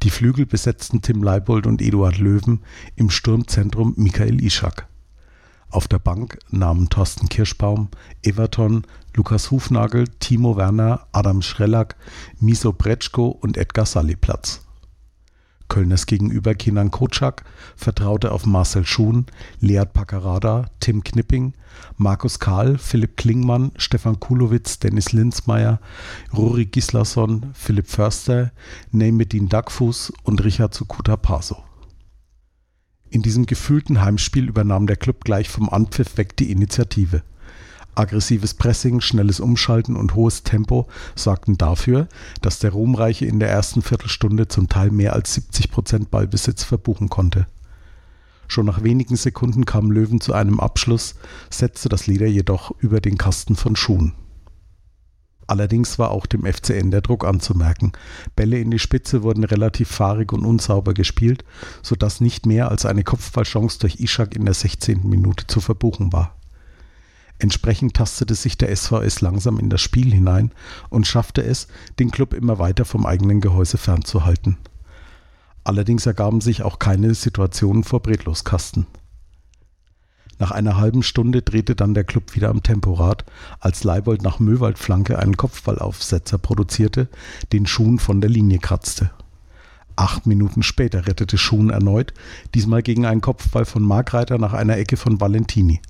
Die 0.03 0.09
Flügel 0.09 0.45
besetzten 0.45 1.01
Tim 1.01 1.21
Leibold 1.21 1.67
und 1.67 1.81
Eduard 1.81 2.17
Löwen, 2.17 2.61
im 2.95 3.09
Sturmzentrum 3.09 3.93
Michael 3.97 4.41
Ischak. 4.41 4.87
Auf 5.69 5.89
der 5.89 5.99
Bank 5.99 6.39
nahmen 6.49 6.87
Thorsten 6.87 7.27
Kirschbaum, 7.27 7.89
Everton, 8.23 8.87
Lukas 9.15 9.51
Hufnagel, 9.51 10.07
Timo 10.19 10.55
Werner, 10.55 11.07
Adam 11.11 11.41
Schrellack, 11.41 11.97
Miso 12.39 12.71
Bretschko 12.71 13.27
und 13.27 13.57
Edgar 13.57 13.85
Salli 13.85 14.15
Platz. 14.15 14.64
Kölners 15.67 16.05
Gegenüber 16.05 16.55
Kinan 16.55 16.91
Kotschak 16.91 17.43
vertraute 17.75 18.31
auf 18.31 18.45
Marcel 18.45 18.85
Schuhn, 18.85 19.25
Lead 19.59 19.93
Paccarada, 19.93 20.65
Tim 20.79 21.03
Knipping, 21.03 21.53
Markus 21.97 22.39
Kahl, 22.39 22.77
Philipp 22.77 23.17
Klingmann, 23.17 23.71
Stefan 23.77 24.19
Kulowitz, 24.19 24.79
Dennis 24.79 25.11
Linzmeier, 25.11 25.79
Ruri 26.35 26.65
Gislason, 26.65 27.51
Philipp 27.53 27.87
Förster, 27.87 28.51
Neymedin 28.91 29.49
Dagfuß 29.49 30.13
und 30.23 30.43
Richard 30.43 30.73
Sukuta 30.73 31.17
Paso. 31.17 31.63
In 33.09 33.21
diesem 33.21 33.45
gefühlten 33.45 34.01
Heimspiel 34.01 34.49
übernahm 34.49 34.87
der 34.87 34.97
Club 34.97 35.23
gleich 35.23 35.49
vom 35.49 35.69
Anpfiff 35.69 36.17
weg 36.17 36.35
die 36.37 36.51
Initiative. 36.51 37.23
Aggressives 37.95 38.53
Pressing, 38.53 39.01
schnelles 39.01 39.39
Umschalten 39.39 39.95
und 39.95 40.15
hohes 40.15 40.43
Tempo 40.43 40.87
sorgten 41.15 41.57
dafür, 41.57 42.07
dass 42.41 42.59
der 42.59 42.71
Ruhmreiche 42.71 43.25
in 43.25 43.39
der 43.39 43.49
ersten 43.49 43.81
Viertelstunde 43.81 44.47
zum 44.47 44.69
Teil 44.69 44.91
mehr 44.91 45.13
als 45.13 45.33
70 45.33 45.71
Prozent 45.71 46.11
Ballbesitz 46.11 46.63
verbuchen 46.63 47.09
konnte. 47.09 47.47
Schon 48.47 48.65
nach 48.65 48.83
wenigen 48.83 49.15
Sekunden 49.15 49.65
kam 49.65 49.91
Löwen 49.91 50.21
zu 50.21 50.33
einem 50.33 50.59
Abschluss, 50.59 51.15
setzte 51.49 51.89
das 51.89 52.05
Leder 52.07 52.27
jedoch 52.27 52.71
über 52.79 53.01
den 53.01 53.17
Kasten 53.17 53.55
von 53.55 53.75
Schuhen. 53.75 54.13
Allerdings 55.47 55.99
war 55.99 56.11
auch 56.11 56.25
dem 56.25 56.45
FCN 56.45 56.89
der 56.89 57.01
Druck 57.01 57.23
anzumerken. 57.23 57.91
Bälle 58.35 58.59
in 58.59 58.71
die 58.71 58.79
Spitze 58.79 59.21
wurden 59.21 59.43
relativ 59.43 59.89
fahrig 59.89 60.33
und 60.33 60.43
unsauber 60.43 60.93
gespielt, 60.93 61.45
sodass 61.83 62.19
nicht 62.19 62.45
mehr 62.45 62.69
als 62.69 62.85
eine 62.85 63.03
Kopfballchance 63.03 63.79
durch 63.79 63.99
Ishak 63.99 64.35
in 64.35 64.45
der 64.45 64.55
16. 64.55 65.07
Minute 65.07 65.45
zu 65.45 65.61
verbuchen 65.61 66.11
war. 66.11 66.35
Entsprechend 67.37 67.95
tastete 67.95 68.33
sich 68.33 68.57
der 68.57 68.73
SVS 68.75 69.21
langsam 69.21 69.59
in 69.59 69.69
das 69.69 69.81
Spiel 69.81 70.13
hinein 70.13 70.51
und 70.89 71.05
schaffte 71.05 71.43
es, 71.43 71.67
den 71.99 72.11
Klub 72.11 72.33
immer 72.33 72.59
weiter 72.59 72.85
vom 72.85 73.05
eigenen 73.05 73.41
Gehäuse 73.41 73.77
fernzuhalten. 73.77 74.57
Allerdings 75.63 76.05
ergaben 76.05 76.41
sich 76.41 76.63
auch 76.63 76.79
keine 76.79 77.13
Situationen 77.13 77.83
vor 77.83 78.01
Bretloskasten. 78.01 78.85
Nach 80.37 80.51
einer 80.51 80.77
halben 80.77 81.01
Stunde 81.01 81.41
drehte 81.41 81.75
dann 81.75 81.93
der 81.93 82.03
Klub 82.03 82.35
wieder 82.35 82.49
am 82.49 82.61
Temporad, 82.61 83.25
als 83.59 83.83
Leibold 83.83 84.21
nach 84.21 84.39
Möwaldflanke 84.39 85.17
einen 85.17 85.37
Kopfballaufsetzer 85.37 86.37
produzierte, 86.37 87.07
den 87.53 87.65
Schuhn 87.65 87.99
von 87.99 88.21
der 88.21 88.29
Linie 88.29 88.59
kratzte. 88.59 89.11
Acht 89.95 90.27
Minuten 90.27 90.61
später 90.61 91.07
rettete 91.07 91.37
Schuhn 91.37 91.69
erneut, 91.69 92.13
diesmal 92.53 92.83
gegen 92.83 93.05
einen 93.05 93.21
Kopfball 93.21 93.63
von 93.63 93.81
Markreiter 93.81 94.37
nach 94.37 94.53
einer 94.53 94.77
Ecke 94.77 94.97
von 94.97 95.21
Valentini. 95.21 95.81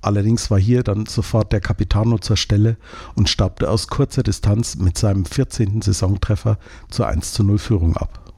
Allerdings 0.00 0.50
war 0.50 0.58
hier 0.58 0.82
dann 0.82 1.06
sofort 1.06 1.52
der 1.52 1.60
Capitano 1.60 2.18
zur 2.18 2.36
Stelle 2.36 2.76
und 3.14 3.28
staubte 3.28 3.70
aus 3.70 3.88
kurzer 3.88 4.22
Distanz 4.22 4.76
mit 4.76 4.96
seinem 4.96 5.24
14. 5.24 5.82
Saisontreffer 5.82 6.58
zur 6.88 7.08
1 7.08 7.32
zu 7.32 7.42
0 7.42 7.58
Führung 7.58 7.96
ab. 7.96 8.32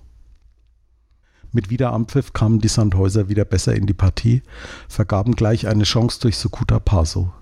Mit 1.53 1.69
Wiederanpfiff 1.69 2.33
kamen 2.33 2.61
die 2.61 2.69
Sandhäuser 2.69 3.29
wieder 3.29 3.45
besser 3.45 3.75
in 3.75 3.87
die 3.87 3.95
Partie, 3.95 4.43
vergaben 4.89 5.35
gleich 5.35 5.67
eine 5.67 5.85
Chance 5.85 6.21
durch 6.21 6.37
Sukuta 6.37 6.79
Paso. 6.79 7.33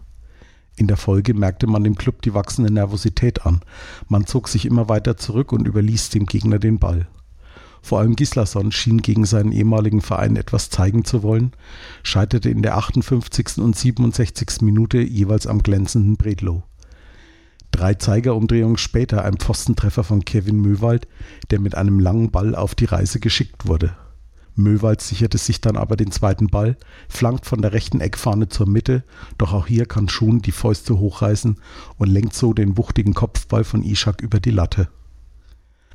In 0.76 0.86
der 0.86 0.96
Folge 0.96 1.34
merkte 1.34 1.66
man 1.66 1.84
dem 1.84 1.96
Club 1.96 2.22
die 2.22 2.34
wachsende 2.34 2.72
Nervosität 2.72 3.44
an. 3.44 3.60
Man 4.08 4.26
zog 4.26 4.48
sich 4.48 4.64
immer 4.64 4.88
weiter 4.88 5.16
zurück 5.16 5.52
und 5.52 5.66
überließ 5.66 6.10
dem 6.10 6.24
Gegner 6.24 6.58
den 6.58 6.78
Ball. 6.78 7.06
Vor 7.88 8.00
allem 8.00 8.16
Gislason 8.16 8.70
schien 8.70 9.00
gegen 9.00 9.24
seinen 9.24 9.50
ehemaligen 9.50 10.02
Verein 10.02 10.36
etwas 10.36 10.68
zeigen 10.68 11.06
zu 11.06 11.22
wollen, 11.22 11.52
scheiterte 12.02 12.50
in 12.50 12.60
der 12.60 12.76
58. 12.76 13.56
und 13.56 13.78
67. 13.78 14.60
Minute 14.60 14.98
jeweils 14.98 15.46
am 15.46 15.62
glänzenden 15.62 16.18
Bredlow. 16.18 16.64
Drei 17.70 17.94
Zeigerumdrehungen 17.94 18.76
später 18.76 19.24
ein 19.24 19.38
Pfostentreffer 19.38 20.04
von 20.04 20.26
Kevin 20.26 20.60
Möwald, 20.60 21.08
der 21.50 21.60
mit 21.60 21.76
einem 21.76 21.98
langen 21.98 22.30
Ball 22.30 22.54
auf 22.54 22.74
die 22.74 22.84
Reise 22.84 23.20
geschickt 23.20 23.66
wurde. 23.66 23.96
Möwald 24.54 25.00
sicherte 25.00 25.38
sich 25.38 25.62
dann 25.62 25.78
aber 25.78 25.96
den 25.96 26.10
zweiten 26.10 26.48
Ball, 26.48 26.76
flankt 27.08 27.46
von 27.46 27.62
der 27.62 27.72
rechten 27.72 28.02
Eckfahne 28.02 28.50
zur 28.50 28.68
Mitte, 28.68 29.02
doch 29.38 29.54
auch 29.54 29.66
hier 29.66 29.86
kann 29.86 30.10
Schuhn 30.10 30.42
die 30.42 30.52
Fäuste 30.52 30.98
hochreißen 30.98 31.56
und 31.96 32.08
lenkt 32.10 32.34
so 32.34 32.52
den 32.52 32.76
wuchtigen 32.76 33.14
Kopfball 33.14 33.64
von 33.64 33.82
Ishak 33.82 34.20
über 34.20 34.40
die 34.40 34.50
Latte 34.50 34.90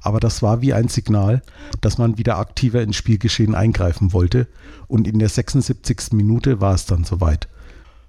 aber 0.04 0.20
das 0.20 0.42
war 0.42 0.62
wie 0.62 0.74
ein 0.74 0.90
Signal, 0.90 1.42
dass 1.82 1.98
man 1.98 2.18
wieder 2.18 2.38
aktiver 2.38 2.82
ins 2.82 2.98
Spielgeschehen 2.98 3.56
eingreifen 3.56 4.12
wollte 4.12 4.48
und 4.88 5.08
in 5.08 5.18
der 5.18 5.30
76. 5.30 6.12
Minute 6.12 6.60
war 6.60 6.76
es 6.76 6.86
dann 6.86 7.06
soweit. 7.06 7.48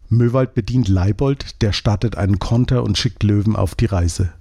Möwald 0.08 0.54
bedient 0.54 0.88
Leibold, 0.88 1.62
der 1.62 1.72
startet 1.72 2.16
einen 2.16 2.40
Konter 2.40 2.82
und 2.82 2.98
schickt 2.98 3.22
Löwen 3.22 3.56
auf 3.56 3.74
die 3.76 3.86
Reise. 3.86 4.32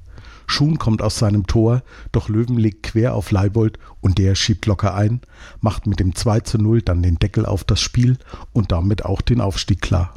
Schuhn 0.47 0.77
kommt 0.77 1.01
aus 1.01 1.19
seinem 1.19 1.47
Tor, 1.47 1.83
doch 2.11 2.27
Löwen 2.27 2.57
legt 2.57 2.83
quer 2.83 3.13
auf 3.13 3.31
Leibold 3.31 3.79
und 4.01 4.17
der 4.17 4.35
schiebt 4.35 4.65
locker 4.65 4.93
ein, 4.93 5.21
macht 5.61 5.87
mit 5.87 5.99
dem 5.99 6.15
2 6.15 6.41
zu 6.41 6.57
0 6.57 6.81
dann 6.81 7.01
den 7.01 7.17
Deckel 7.17 7.45
auf 7.45 7.63
das 7.63 7.79
Spiel 7.79 8.17
und 8.51 8.71
damit 8.71 9.05
auch 9.05 9.21
den 9.21 9.39
Aufstieg 9.39 9.81
klar. 9.81 10.15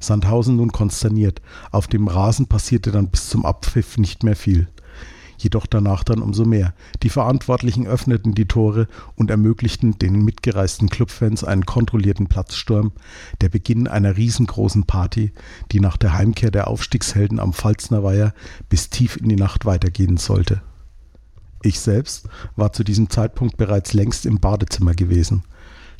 Sandhausen 0.00 0.56
nun 0.56 0.70
konsterniert. 0.70 1.40
Auf 1.70 1.86
dem 1.86 2.08
Rasen 2.08 2.46
passierte 2.46 2.92
dann 2.92 3.08
bis 3.08 3.28
zum 3.30 3.46
Abpfiff 3.46 3.96
nicht 3.96 4.22
mehr 4.22 4.36
viel 4.36 4.68
jedoch 5.38 5.66
danach 5.66 6.04
dann 6.04 6.20
umso 6.20 6.44
mehr. 6.44 6.74
Die 7.02 7.08
Verantwortlichen 7.08 7.86
öffneten 7.86 8.34
die 8.34 8.46
Tore 8.46 8.88
und 9.16 9.30
ermöglichten 9.30 9.98
den 9.98 10.24
mitgereisten 10.24 10.88
Clubfans 10.88 11.44
einen 11.44 11.64
kontrollierten 11.64 12.26
Platzsturm, 12.26 12.92
der 13.40 13.48
Beginn 13.48 13.86
einer 13.86 14.16
riesengroßen 14.16 14.84
Party, 14.84 15.32
die 15.72 15.80
nach 15.80 15.96
der 15.96 16.12
Heimkehr 16.14 16.50
der 16.50 16.68
Aufstiegshelden 16.68 17.40
am 17.40 17.52
Pfalzner 17.52 18.32
bis 18.68 18.90
tief 18.90 19.16
in 19.16 19.28
die 19.28 19.36
Nacht 19.36 19.64
weitergehen 19.64 20.16
sollte. 20.16 20.62
Ich 21.62 21.80
selbst 21.80 22.28
war 22.56 22.72
zu 22.72 22.84
diesem 22.84 23.10
Zeitpunkt 23.10 23.56
bereits 23.56 23.92
längst 23.92 24.26
im 24.26 24.38
Badezimmer 24.38 24.94
gewesen. 24.94 25.42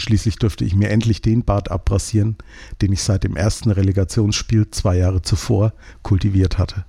Schließlich 0.01 0.37
durfte 0.37 0.64
ich 0.64 0.77
mir 0.77 0.90
endlich 0.90 1.22
den 1.22 1.44
Bart 1.44 1.70
abrasieren, 1.70 2.37
den 2.81 2.92
ich 2.92 3.03
seit 3.03 3.24
dem 3.24 3.37
ersten 3.37 3.70
Relegationsspiel 3.70 4.70
zwei 4.70 4.96
Jahre 4.96 5.22
zuvor 5.22 5.72
kultiviert 6.03 6.59
hatte. 6.59 6.85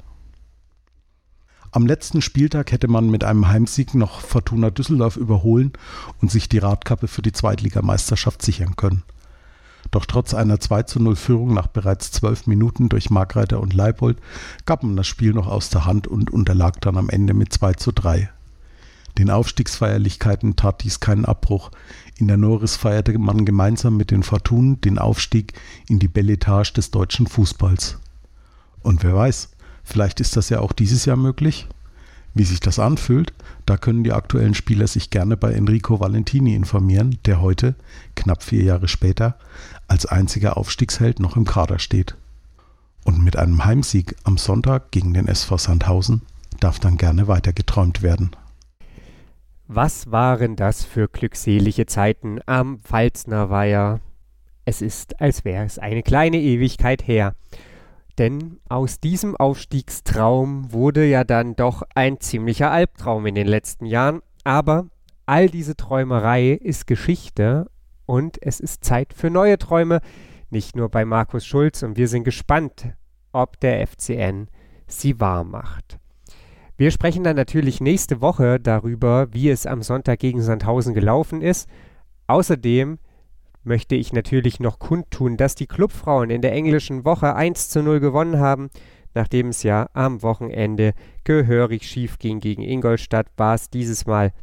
Am 1.71 1.85
letzten 1.85 2.21
Spieltag 2.23 2.71
hätte 2.71 2.87
man 2.87 3.11
mit 3.11 3.23
einem 3.23 3.47
Heimsieg 3.47 3.93
noch 3.93 4.21
Fortuna 4.21 4.71
Düsseldorf 4.71 5.17
überholen 5.17 5.73
und 6.19 6.31
sich 6.31 6.49
die 6.49 6.57
Radkappe 6.57 7.07
für 7.07 7.21
die 7.21 7.31
Zweitligameisterschaft 7.31 8.41
sichern 8.41 8.75
können. 8.75 9.03
Doch 9.91 10.05
trotz 10.05 10.33
einer 10.33 10.59
2 10.59 10.83
zu 10.83 10.99
0 10.99 11.15
Führung 11.15 11.53
nach 11.53 11.67
bereits 11.67 12.11
zwölf 12.11 12.47
Minuten 12.47 12.89
durch 12.89 13.11
Markreiter 13.11 13.59
und 13.59 13.73
Leibold 13.73 14.17
gab 14.65 14.83
man 14.83 14.95
das 14.95 15.07
Spiel 15.07 15.33
noch 15.33 15.47
aus 15.47 15.69
der 15.69 15.85
Hand 15.85 16.07
und 16.07 16.31
unterlag 16.31 16.81
dann 16.81 16.97
am 16.97 17.09
Ende 17.09 17.33
mit 17.33 17.53
2 17.53 17.73
zu 17.73 17.91
3. 17.91 18.29
Den 19.19 19.29
Aufstiegsfeierlichkeiten 19.29 20.55
tat 20.55 20.83
dies 20.83 20.99
keinen 20.99 21.25
Abbruch. 21.25 21.71
In 22.17 22.27
der 22.27 22.37
Noris 22.37 22.77
feierte 22.77 23.17
man 23.17 23.45
gemeinsam 23.45 23.97
mit 23.97 24.11
den 24.11 24.23
Fortunen 24.23 24.81
den 24.81 24.97
Aufstieg 24.97 25.53
in 25.87 25.99
die 25.99 26.07
Belletage 26.07 26.73
des 26.73 26.91
deutschen 26.91 27.27
Fußballs. 27.27 27.99
Und 28.81 29.03
wer 29.03 29.15
weiß, 29.15 29.49
vielleicht 29.89 30.19
ist 30.19 30.37
das 30.37 30.49
ja 30.49 30.59
auch 30.59 30.71
dieses 30.71 31.05
Jahr 31.05 31.17
möglich? 31.17 31.67
Wie 32.33 32.43
sich 32.43 32.59
das 32.59 32.79
anfühlt, 32.79 33.33
da 33.65 33.75
können 33.75 34.03
die 34.03 34.13
aktuellen 34.13 34.53
Spieler 34.53 34.87
sich 34.87 35.09
gerne 35.09 35.35
bei 35.35 35.51
Enrico 35.51 35.99
Valentini 35.99 36.55
informieren, 36.55 37.17
der 37.25 37.41
heute, 37.41 37.75
knapp 38.15 38.43
vier 38.43 38.63
Jahre 38.63 38.87
später, 38.87 39.37
als 39.87 40.05
einziger 40.05 40.55
Aufstiegsheld 40.57 41.19
noch 41.19 41.35
im 41.35 41.45
Kader 41.45 41.79
steht. 41.79 42.15
Und 43.03 43.23
mit 43.23 43.35
einem 43.37 43.65
Heimsieg 43.65 44.15
am 44.23 44.37
Sonntag 44.37 44.91
gegen 44.91 45.13
den 45.13 45.27
SV 45.27 45.57
Sandhausen 45.57 46.21
darf 46.59 46.79
dann 46.79 46.97
gerne 46.97 47.27
weitergeträumt 47.27 48.03
werden. 48.03 48.31
Was 49.67 50.11
waren 50.11 50.55
das 50.55 50.83
für 50.83 51.07
glückselige 51.07 51.85
Zeiten 51.85 52.39
am 52.45 52.79
Pfalzner 52.79 53.49
Weiher? 53.49 53.99
Es 54.65 54.81
ist, 54.81 55.19
als 55.21 55.45
wäre 55.45 55.65
es 55.65 55.79
eine 55.79 56.03
kleine 56.03 56.39
Ewigkeit 56.39 57.07
her. 57.07 57.33
Denn 58.19 58.59
aus 58.67 58.99
diesem 58.99 59.37
Aufstiegstraum 59.37 60.73
wurde 60.73 61.05
ja 61.05 61.23
dann 61.23 61.55
doch 61.55 61.83
ein 61.95 62.19
ziemlicher 62.19 62.69
Albtraum 62.69 63.25
in 63.25 63.33
den 63.33 63.47
letzten 63.47 63.85
Jahren. 63.85 64.21
Aber 64.43 64.87
all 65.25 65.47
diese 65.47 65.77
Träumerei 65.77 66.51
ist 66.51 66.85
Geschichte 66.85 67.71
und 68.05 68.37
es 68.41 68.59
ist 68.59 68.83
Zeit 68.83 69.13
für 69.13 69.29
neue 69.29 69.57
Träume. 69.57 70.01
Nicht 70.49 70.75
nur 70.75 70.89
bei 70.89 71.05
Markus 71.05 71.45
Schulz 71.45 71.81
und 71.81 71.95
wir 71.95 72.09
sind 72.09 72.25
gespannt, 72.25 72.93
ob 73.31 73.57
der 73.61 73.87
FCN 73.87 74.49
sie 74.85 75.21
wahr 75.21 75.45
macht. 75.45 75.97
Wir 76.75 76.91
sprechen 76.91 77.23
dann 77.23 77.37
natürlich 77.37 77.79
nächste 77.79 78.19
Woche 78.19 78.59
darüber, 78.59 79.33
wie 79.33 79.49
es 79.49 79.65
am 79.65 79.81
Sonntag 79.81 80.19
gegen 80.19 80.41
Sandhausen 80.41 80.93
gelaufen 80.93 81.41
ist. 81.41 81.69
Außerdem 82.27 82.99
möchte 83.69 83.95
ich 83.95 84.11
natürlich 84.11 84.59
noch 84.59 84.79
kundtun, 84.79 85.37
dass 85.37 85.55
die 85.55 85.67
Clubfrauen 85.67 86.31
in 86.31 86.41
der 86.41 86.51
englischen 86.51 87.05
Woche 87.05 87.35
1 87.35 87.69
zu 87.69 87.81
0 87.81 88.01
gewonnen 88.01 88.39
haben. 88.39 88.69
Nachdem 89.13 89.49
es 89.49 89.63
ja 89.63 89.89
am 89.93 90.21
Wochenende 90.23 90.93
gehörig 91.23 91.83
schief 91.83 92.19
ging 92.19 92.39
gegen 92.39 92.63
Ingolstadt, 92.63 93.27
war 93.37 93.53
es 93.53 93.69
dieses 93.69 94.05
Mal 94.05 94.33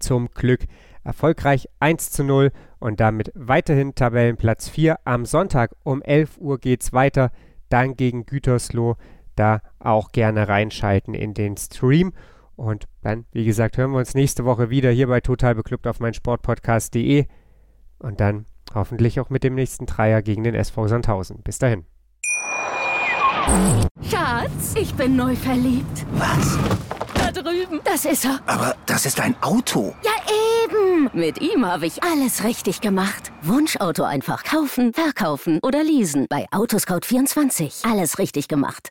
zum 0.00 0.28
Glück 0.28 0.66
erfolgreich 1.04 1.68
1 1.80 2.10
zu 2.10 2.24
0 2.24 2.50
und 2.80 3.00
damit 3.00 3.32
weiterhin 3.34 3.94
Tabellenplatz 3.94 4.68
4. 4.68 4.98
Am 5.04 5.24
Sonntag 5.24 5.70
um 5.84 6.02
11 6.02 6.38
Uhr 6.38 6.58
geht 6.58 6.82
es 6.82 6.92
weiter, 6.92 7.30
dann 7.68 7.96
gegen 7.96 8.26
Gütersloh 8.26 8.96
da 9.36 9.60
auch 9.78 10.10
gerne 10.10 10.48
reinschalten 10.48 11.14
in 11.14 11.32
den 11.32 11.56
Stream. 11.56 12.12
Und 12.56 12.86
dann, 13.02 13.24
wie 13.32 13.44
gesagt, 13.44 13.78
hören 13.78 13.92
wir 13.92 13.98
uns 13.98 14.14
nächste 14.14 14.44
Woche 14.44 14.68
wieder 14.68 14.90
hier 14.90 15.06
bei 15.06 15.20
Total 15.20 15.54
Beklubbt 15.54 15.86
auf 15.86 16.00
meinsportpodcast.de. 16.00 17.26
Und 18.02 18.20
dann 18.20 18.46
hoffentlich 18.74 19.20
auch 19.20 19.30
mit 19.30 19.44
dem 19.44 19.54
nächsten 19.54 19.86
Dreier 19.86 20.22
gegen 20.22 20.42
den 20.42 20.54
SV 20.54 20.88
Sandhausen. 20.88 21.42
Bis 21.42 21.58
dahin. 21.58 21.84
Schatz, 24.02 24.74
ich 24.74 24.94
bin 24.94 25.16
neu 25.16 25.36
verliebt. 25.36 26.06
Was? 26.12 26.58
Da 27.14 27.30
drüben. 27.30 27.80
Das 27.84 28.04
ist 28.04 28.24
er. 28.24 28.40
Aber 28.46 28.74
das 28.86 29.06
ist 29.06 29.20
ein 29.20 29.34
Auto. 29.40 29.94
Ja, 30.02 30.12
eben. 30.64 31.10
Mit 31.12 31.40
ihm 31.40 31.64
habe 31.64 31.86
ich 31.86 32.02
alles 32.02 32.44
richtig 32.44 32.80
gemacht. 32.80 33.32
Wunschauto 33.42 34.02
einfach 34.04 34.44
kaufen, 34.44 34.92
verkaufen 34.92 35.60
oder 35.62 35.82
leasen. 35.84 36.26
Bei 36.28 36.46
Autoscout24. 36.50 37.88
Alles 37.90 38.18
richtig 38.18 38.48
gemacht. 38.48 38.90